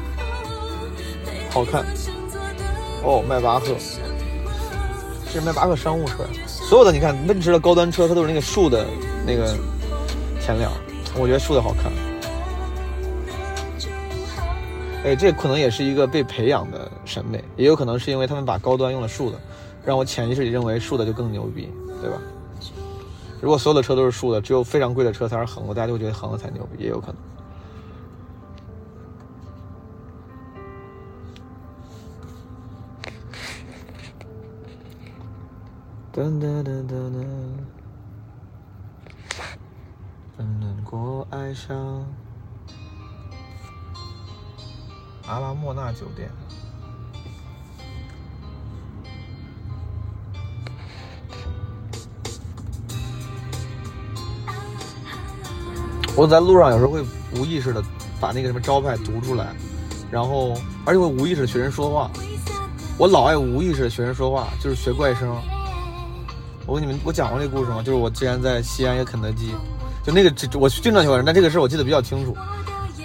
[1.50, 1.84] 好看。
[3.05, 3.66] 哦，迈巴赫，
[5.26, 6.24] 这是迈巴赫商务车。
[6.46, 8.86] 所有的你看奔驰的高端车，它都是那个竖的
[9.26, 9.57] 那个
[10.40, 10.68] 前脸，
[11.16, 11.92] 我觉得竖的好看。
[15.05, 19.40] 哎，这可能也是一个被培养的审美，也有可能是因为他们把高端用了竖的，
[19.84, 21.68] 让我潜意识里认为竖的就更牛逼，
[22.00, 22.18] 对吧？
[23.40, 27.16] 如果所有的车都是竖的，只有非常贵的车才是横的，大家就会觉得横的才牛逼，也有可能。
[36.14, 37.26] 噔噔噔噔噔，
[40.36, 42.07] 能难过爱上。
[45.33, 46.30] 阿拉莫纳酒店。
[56.14, 57.03] 我在路上有时候会
[57.35, 57.83] 无意识的
[58.20, 59.55] 把那个什么招牌读出来，
[60.11, 60.53] 然后
[60.85, 62.11] 而且会无意识的学人说话。
[62.99, 65.35] 我老爱无意识的学人说话，就是学怪声。
[66.66, 67.83] 我跟你们我讲过这个故事吗？
[67.83, 69.55] 就是我之前在西安一个肯德基，
[70.05, 72.37] 就那个这我经常学人，但这个事我记得比较清楚。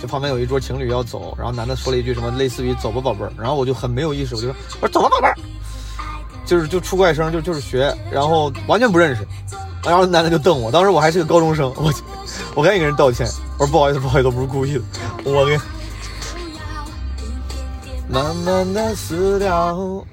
[0.02, 5.36] 就旁边有一桌情侣要走，然后男的说了一句什么类似于“走吧，宝贝儿”，然后我就很没有意识，我就说：“我说走吧，宝贝儿。”
[6.46, 9.28] 就是就出怪声，就就是学，然后完全不认识，
[9.84, 11.92] 然后男的就瞪我，当时我还是个高中生，我
[12.56, 13.28] 我赶紧给人道歉，
[13.60, 14.82] 我说不好意思，不好意思，我不是故意的，
[15.26, 15.60] 我给
[18.10, 20.06] 慢慢的死掉。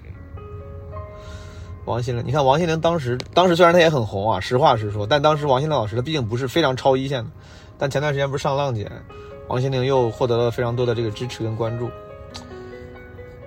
[1.84, 7.30] 王心凌，你看王心凌当时当时虽然她也很红啊，实话实说，但当时王心凌老师她毕竟不是非常超一线的，
[7.78, 8.90] 但前段时间不是上浪姐。
[9.46, 11.90] 王心凌又获得了非常多的这个支持跟关注，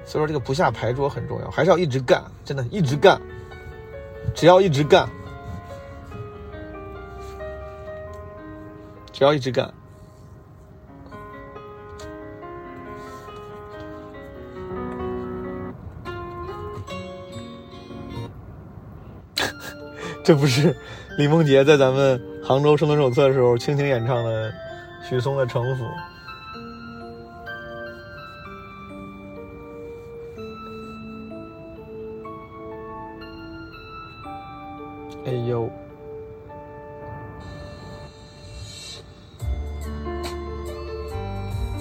[0.06, 3.20] 所以说这个不下牌桌很重要，还是要一直干，真的一直干，
[4.34, 5.10] 只要一直干，
[9.12, 9.74] 只要一直干，
[20.24, 20.74] 这不是
[21.18, 24.54] 李梦洁在咱们杭州生存手册的时候倾情演唱的。
[25.10, 25.86] 许嵩的城府。
[35.26, 35.70] 哎呦，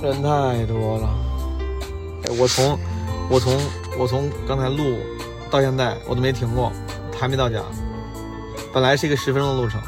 [0.00, 1.08] 人太多了！
[2.22, 2.78] 哎，我从
[3.28, 3.52] 我从
[3.98, 4.96] 我从刚才录
[5.50, 6.70] 到现在，我都没停过，
[7.18, 7.60] 还没到家。
[8.72, 9.80] 本来是一个十分钟的路程。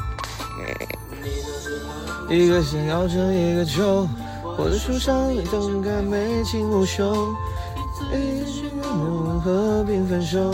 [2.29, 4.07] 一个想要成一个球，
[4.55, 7.27] 我的树上等该眉清目秀，
[8.13, 10.53] 一句怒和平分手，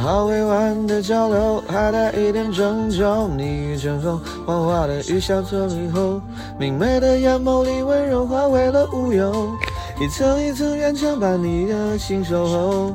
[0.00, 3.28] 好委婉的交流，还带一点拯救。
[3.28, 6.18] 你乘风幻化的雨下错以后，
[6.58, 9.50] 明媚的眼眸里温柔化为了乌有，
[10.00, 12.94] 一层一层院墙把你的心守候。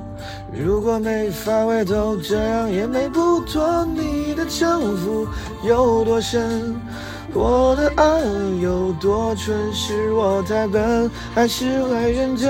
[0.52, 5.28] 如果没法回头，这样也美不脱你的城府
[5.64, 6.76] 有多深。
[7.34, 8.22] 我的爱
[8.62, 9.74] 有多蠢？
[9.74, 12.50] 是我太笨，还是太认真？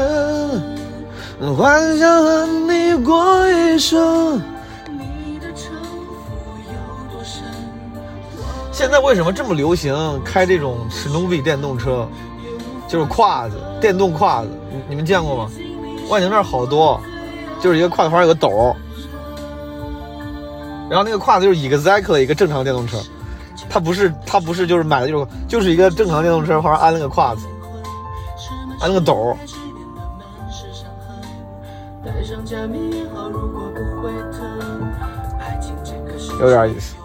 [1.55, 4.41] 幻想和你过一生。
[8.71, 12.07] 现在为什么这么流行开这种史努比电动车？
[12.87, 15.51] 就是胯子，电动胯子，你你们见过吗？
[16.09, 16.99] 万宁那儿好多，
[17.61, 18.75] 就是一个胯子旁有个斗，
[20.89, 22.97] 然后那个胯子就是 exactly 一个正常电动车。
[23.69, 27.47] 它不是，它不是，就是买的就是就是一个正常电动车，旁边安了个胯子，
[28.79, 29.35] 安了个斗，
[36.39, 36.95] 有点意思。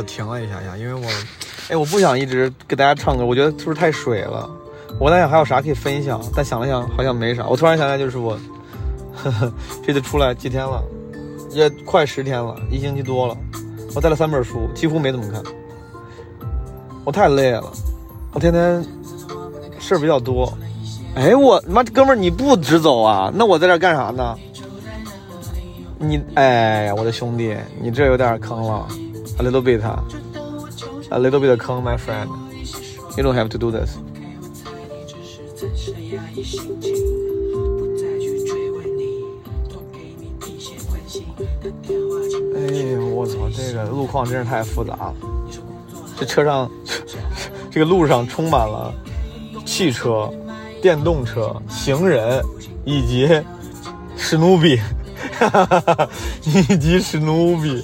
[0.00, 1.06] 我停了一下下，因为我，
[1.68, 4.48] 哎，我不想一直给大家唱歌，我觉得是不是太水了？
[4.98, 7.46] 我在想还有啥可以分享，但想了想好像没啥。
[7.46, 8.32] 我突然想起来，就是我，
[9.14, 9.52] 呵呵，
[9.86, 10.82] 这次出来几天了，
[11.50, 13.36] 也快十天了，一星期多了。
[13.94, 15.42] 我带了三本书，几乎没怎么看。
[17.04, 17.70] 我太累了，
[18.32, 18.82] 我天天
[19.78, 20.50] 事儿比较多。
[21.14, 23.30] 哎，我妈哥们儿你不直走啊？
[23.34, 24.34] 那我在这干啥呢？
[25.98, 28.88] 你，哎，我的兄弟，你这有点坑了。
[29.40, 29.80] A little bit,
[31.10, 32.28] a little bit of con, my friend.
[33.16, 33.96] You don't have to do this.
[42.54, 42.60] 哎
[42.92, 45.14] 呦，我操，这个路况真是太复杂了。
[46.18, 46.70] 这车上，
[47.70, 48.92] 这个路上充满了
[49.64, 50.30] 汽车、
[50.82, 52.44] 电动车、行人
[52.84, 53.26] 以及
[54.18, 54.78] 史努比，
[55.32, 56.08] 哈哈哈哈
[56.44, 57.82] 以及史努比，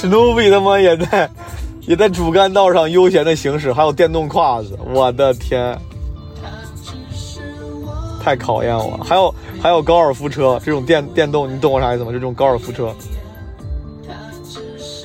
[0.00, 1.28] 史努比他妈也在
[1.82, 5.78] 也在主干道上悠闲的行驶，还有电动胯子，我的天！
[8.24, 12.10] 太考验我，还有还有高尔夫车这种电电动，你懂我啥意思吗？
[12.10, 12.94] 这种高尔夫车，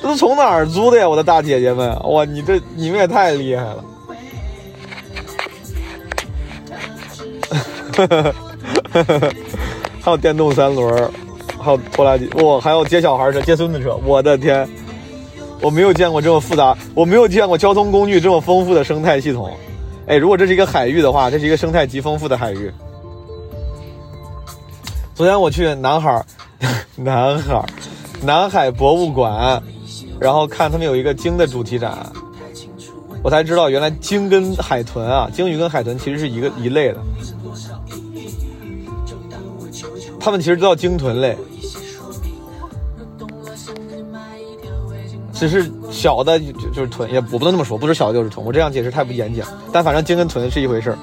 [0.00, 1.06] 这都从哪儿租的呀？
[1.06, 3.84] 我的大姐姐们，哇，你这你们也太厉害了！
[10.00, 11.10] 还有电动三轮，
[11.58, 14.68] 还有拖拉机，哇，还有接小孩车、接孙子车，我的天，
[15.60, 19.56] 我没有见过这么复杂，我没有见过交通工具这么丰富的生态系统。
[20.06, 22.70] 哎，如果这是一个海域的话，这是一个生态极丰富的海域。
[25.14, 26.24] 昨天我去南海，
[26.94, 27.64] 南海，
[28.22, 29.60] 南海博物馆，
[30.20, 31.98] 然后看他们有一个鲸的主题展，
[33.24, 36.98] 我才知道原来鲸跟海豚啊，鲸鱼跟海豚其实是一个一类的，
[40.20, 41.36] 它们其实都叫鲸豚类，
[45.38, 50.98] 只是小的就就是豚，也我不能这么说，不是小的就是豚，我这样解释太不严谨，但反正鲸跟豚是一回事儿，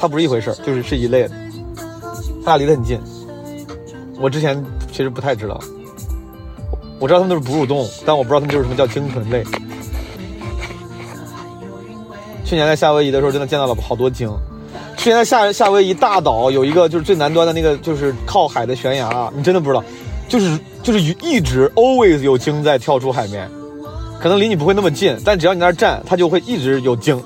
[0.00, 1.30] 它不是一回事儿，就是是一类的，
[2.44, 2.98] 它俩离得很近。
[4.18, 5.60] 我之前其实不太知道，
[6.98, 9.44] 我知道它们都是哺乳动物，但我不知道它们就是什么叫鲸豚类。
[12.44, 14.28] 去年在夏威夷的时候，真的见到了好多鲸。
[14.96, 19.84] 去年在夏夏威夷大岛有一个就是最南端的那个就是靠海的悬崖，你真的不知道，
[20.28, 23.48] 就是就是一直 always 有鲸在跳出海面，
[24.20, 27.22] 可能离你不会那么近，但只要你那儿站，它就会一直有鲸。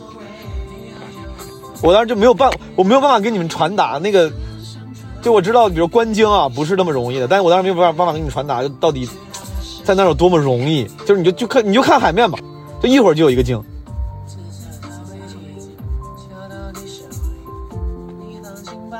[1.82, 4.30] 我当时就没有办，我没有办法给你们传达那个。
[5.22, 7.28] 就我知道，比如观鲸啊，不是那么容易的。
[7.28, 9.08] 但是我当时没有办法办法给你传达，就到底
[9.84, 10.86] 在那有多么容易。
[11.06, 12.38] 就是你就就看你就看海面吧，
[12.82, 13.62] 就一会儿就有一个鲸。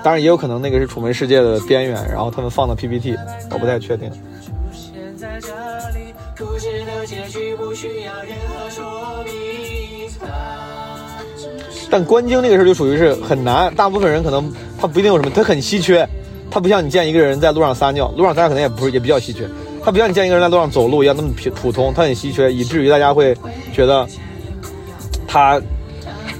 [0.03, 3.16] 当然也有可能那个是楚门世界的边缘，然后他们放的 PPT，
[3.51, 4.11] 我不太确定。
[11.90, 16.08] 但观鲸那个事就属于是很难，大部分人可能他不一定有什么，他很稀缺，
[16.48, 19.48] 他不像你见一个人在路上撒尿，路上撒尿可能也不是也比较稀缺，
[19.82, 23.36] 他不像你见一个人在路上走路一样那么普普通，他很稀缺，以至于大家会
[23.72, 24.06] 觉得
[25.26, 25.61] 他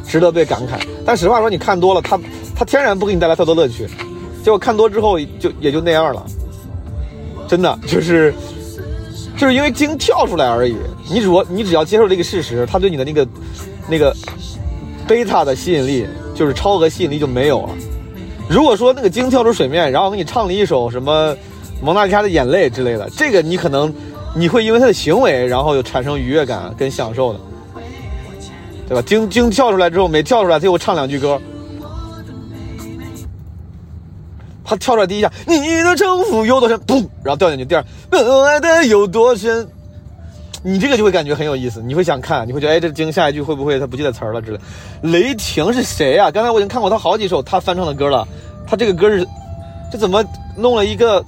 [0.07, 0.81] 值得被感慨。
[1.05, 2.17] 但实话说，你看多了，他
[2.55, 3.89] 他天然不给你带来太多乐趣，
[4.45, 6.25] 结果看多之后就也就那样了，
[7.49, 8.33] 真的就是
[9.41, 10.77] 就是因为鲸跳出来而已。
[11.09, 13.27] 你只你只要接受这个事实，他对你的那个
[13.89, 14.15] 那个。
[15.09, 17.71] 贝塔的吸引力就是超额吸引力就没有了。
[18.49, 21.35] 如果说那个鲸跳出水面，然后给你唱了一首什么
[21.83, 23.93] 《蒙娜丽莎的眼泪》之类的，这个你可能
[24.37, 27.41] 你会因为它的行为，然后有产生愉悦感跟享受的，
[28.89, 29.03] 对吧？
[29.03, 31.43] 鲸鲸跳出来之后没跳出来，最后唱两句歌，
[34.71, 36.79] 他跳出来第一下，你的城府有多深？
[36.87, 37.65] 嘣，然后掉进去。
[37.65, 37.85] 第二，
[38.45, 39.67] 爱的有多深？
[40.63, 44.61] 你这个就会感觉很有意思，你会想看，你会觉得，哎，这鲸下一句会不会他不记得词儿了之类。
[45.03, 46.31] 雷霆是谁啊？
[46.31, 48.25] 刚才我已经看过他好几首他翻唱的歌了，
[48.65, 49.27] 他这个歌是，
[49.91, 50.25] 这怎么
[50.57, 51.25] 弄了一个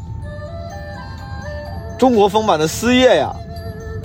[1.99, 3.35] 中国风版的思夜呀？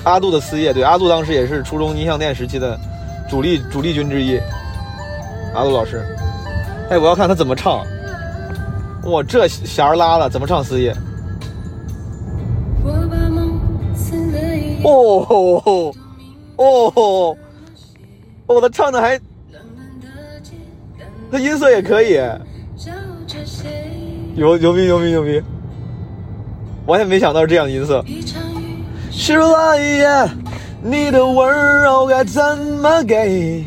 [0.04, 2.76] 阿杜的思夜，对，阿杜当时也是初中音像店时期的
[3.30, 4.40] 主力主力军之一。
[5.54, 6.04] 阿杜老师，
[6.90, 7.86] 哎，我要看他怎么唱。
[9.08, 10.96] 哇，这弦儿拉了，怎么唱思夜？
[14.84, 15.94] 哦哦
[16.58, 17.38] 哦！
[18.48, 19.20] 哦，他唱的还，
[21.32, 22.20] 他音色也可以，
[24.36, 25.42] 牛牛逼牛逼牛逼！
[26.86, 28.04] 完全没想到是这样音色。
[29.12, 30.08] 失落一夜，
[30.82, 33.66] 你的温柔该怎么给？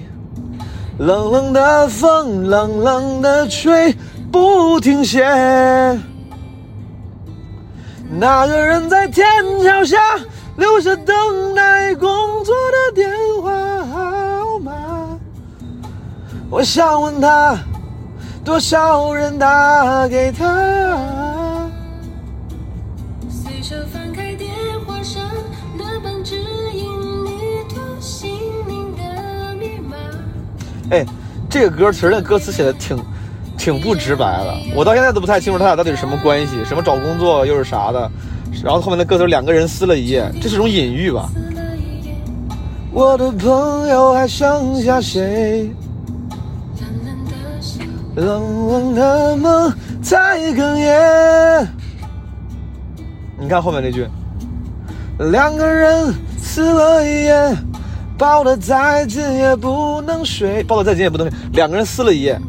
[0.98, 3.94] 冷冷的风，冷冷的吹，
[4.30, 5.24] 不停歇。
[8.10, 9.26] 那个人在天
[9.62, 9.98] 桥下。
[10.56, 12.08] 留下等待工
[12.44, 13.10] 作的电
[13.40, 13.50] 话
[13.86, 14.72] 号码，
[16.50, 17.56] 我想问他，
[18.44, 21.70] 多少人打给他？
[23.30, 24.50] 随手翻开电
[24.86, 25.22] 话上
[25.78, 26.36] 那本指
[26.74, 26.84] 引
[27.24, 28.30] 你读姓
[28.66, 29.96] 名的密码。
[30.90, 31.06] 哎，
[31.48, 32.98] 这个歌词的歌词写的挺
[33.60, 38.10] 挺不直白的，我到现在都不太清楚他俩到底是什么关系，什么找工作又是啥的。
[38.64, 41.28] 然后后面的歌词两个人撕了一夜，这是种隐喻吧？
[42.90, 45.70] 我的朋友还剩下谁？
[48.16, 51.68] 冷冷的梦在哽咽。
[53.38, 54.06] 你看后面那句，
[55.30, 57.54] 两个人撕了一夜，
[58.16, 61.38] 抱得再紧也不能睡，抱得再紧也不能睡。
[61.52, 62.40] 两个人撕了一夜，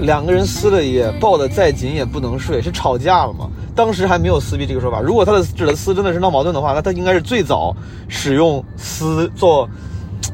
[0.00, 3.48] 两个人撕了一夜，抱得再紧也不能睡，是吵架了吗？
[3.74, 5.00] 当时还没有撕逼这个说法。
[5.00, 7.74] 如果他的指的撕真的是闹矛盾的话，那他应该是最早
[8.08, 9.68] 使用撕做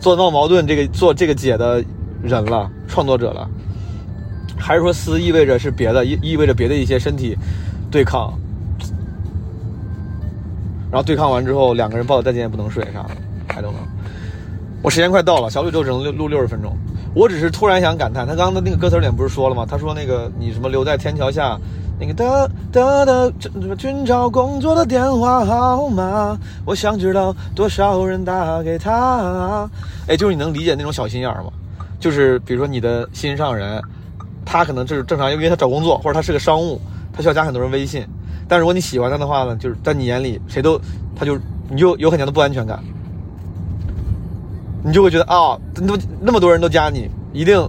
[0.01, 1.85] 做闹矛盾这个做这个解的
[2.23, 3.49] 人了，创作者了。
[4.59, 7.37] 还是说撕意味着是别的，意意味着别的一些身体
[7.91, 8.33] 对抗，
[10.91, 13.11] 然后对抗完之后，两个人抱得再紧也不能睡啥的
[13.49, 13.87] ，I don't know。
[14.83, 16.77] 我时间快到了，小宇宙只能录录六十分钟。
[17.17, 19.65] 我只是突然想感叹，他刚刚的那个歌词里面不是说了吗？
[19.67, 21.59] 他说那个你什么留在天桥下，
[21.99, 29.67] 那个的的的什么寻找工作的电话号码，我想知道多少人打给他。
[30.07, 31.51] 哎，就是你能理解那种小心眼吗？
[31.99, 33.83] 就是比如说你的心上人。
[34.49, 36.81] 他可能就是正常，因为他找工作，或者他是个商务，
[37.13, 38.07] 他需要加很多人微信。
[38.47, 40.81] 但如果你喜欢他的话呢，就是在你眼里谁都，
[41.17, 41.37] 他就
[41.69, 42.79] 你就有很强的不安全感，
[44.87, 47.61] 你就会觉得啊，那么那么多人都加你，一定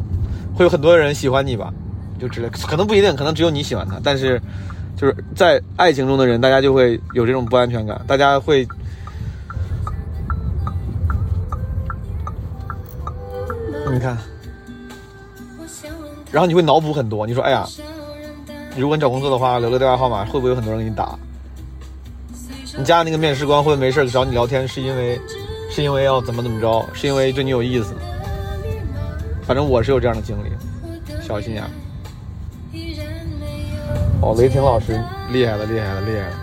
[0.54, 1.74] 会有很多人喜欢你吧，
[2.20, 4.00] 就之类，可能不一定，可能只有你喜欢他。
[4.04, 4.40] 但是
[4.96, 8.68] 就是在爱情中的人，大家就会有这种不安全感，大家会，
[13.92, 14.16] 你看。
[16.32, 17.66] 然后你会脑补很多，你说，哎呀，
[18.78, 21.18] 如果你找工作的话，留个电话号码，会不会有很多人给你打？
[22.78, 25.20] 你加那个面试官会不会没事找你聊天，是因为，
[25.70, 26.86] 是因为要怎么怎么着？
[26.94, 27.94] 是因为对你有意思？
[29.44, 30.50] 反正我是有这样的经历，
[31.22, 31.64] 小心眼。
[34.20, 35.00] 哦，雷霆老师
[35.32, 36.34] 厉害了，厉害了，厉害了，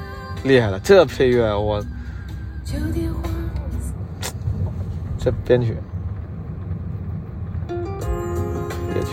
[0.45, 0.79] 厉害了！
[0.79, 1.85] 这配乐我，
[5.18, 5.77] 这编曲。
[8.93, 9.09] 别去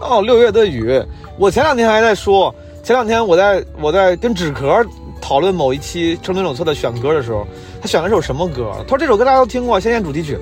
[0.00, 1.00] 哦，六月的雨，
[1.38, 2.52] 我前两天还在说，
[2.84, 4.84] 前两天我在我在跟纸壳
[5.18, 7.46] 讨论某一期《车轮手册》的选歌的时候，
[7.80, 8.72] 他选了首什么歌？
[8.82, 10.38] 他说这首歌大家都听过，《仙剑》主题曲。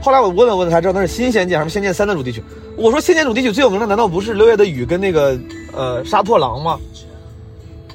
[0.00, 2.42] 后来我问了问才知道那是《新仙剑》还是《仙剑三》的主题曲。
[2.76, 5.38] 我说《仙剑》主题曲最有名的难道不是六月的雨跟那个
[5.72, 6.80] 呃杀破狼吗？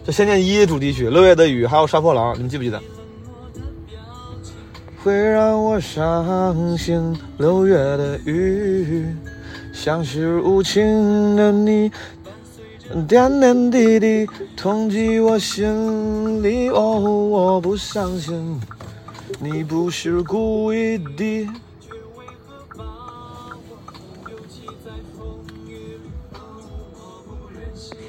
[0.06, 2.82] 就《仙剑一》主题曲，六月的雨还有杀破狼，你们记不记得？
[5.04, 9.14] 会让我伤心，六月的雨。
[9.74, 11.92] 像是无情的你，
[13.08, 16.70] 点点滴滴痛击我心里。
[16.70, 18.60] 哦，我不相信
[19.40, 21.50] 你不是故意的。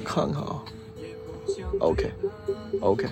[0.03, 0.63] 看看啊
[1.79, 3.09] ，OK，OK。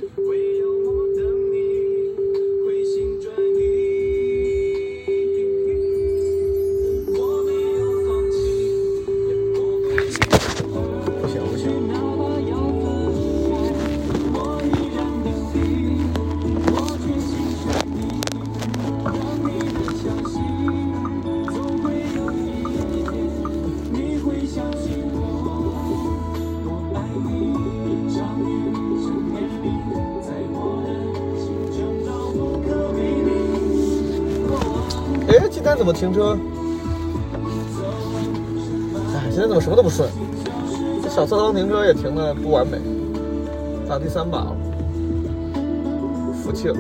[35.76, 36.38] 怎么停车？
[39.14, 40.10] 哎，现在怎么什么都不顺？
[41.02, 42.78] 这小侧方停车也停的不完美。
[43.88, 44.56] 打第三把了，
[46.42, 46.76] 服气了。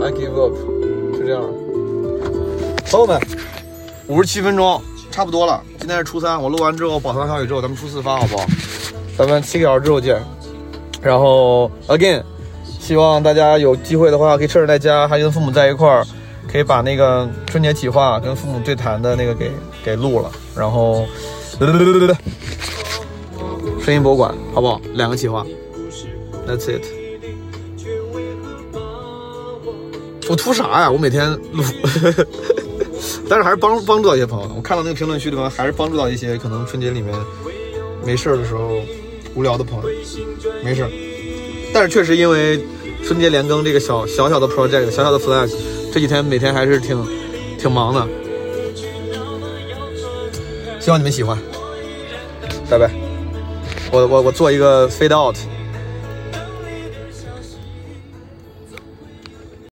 [0.00, 0.54] I give up，
[1.16, 1.42] 就这样。
[2.90, 3.20] 朋友们。
[4.12, 4.78] 五十七分钟，
[5.10, 5.62] 差不多了。
[5.78, 8.44] 今天是初三，我录完之后保存小宇宙，咱们初四发好不好？
[9.16, 10.22] 咱们七个小时之后见。
[11.00, 12.22] 然后 again，
[12.78, 16.06] 希望大家有机会的话，可以趁着在家还跟父母在一块儿，
[16.46, 19.50] 可以把那个春节企划跟父母对谈的那个给
[19.82, 20.30] 给录了。
[20.54, 21.06] 然后，
[23.82, 24.78] 声音博物馆好不好？
[24.92, 25.42] 两个企划
[26.46, 26.84] ，That's it。
[30.28, 30.90] 我图啥呀？
[30.90, 31.64] 我每天录。
[31.82, 32.26] 呵呵
[33.32, 34.50] 但是还是帮帮助到一些朋友。
[34.54, 37.14] 我看到那个评论区里面，还是帮助到一些可能春节里面
[38.04, 38.82] 没事的时候
[39.34, 39.88] 无聊的朋友。
[40.62, 40.86] 没事，
[41.72, 42.62] 但是确实因为
[43.02, 45.50] 春节连更这个小小小的 project，小小的 flag，
[45.90, 47.02] 这几天每天还是挺
[47.58, 48.06] 挺忙的。
[50.78, 51.38] 希望你们喜欢，
[52.68, 52.90] 拜拜。
[53.90, 55.36] 我我我做一个 fade out。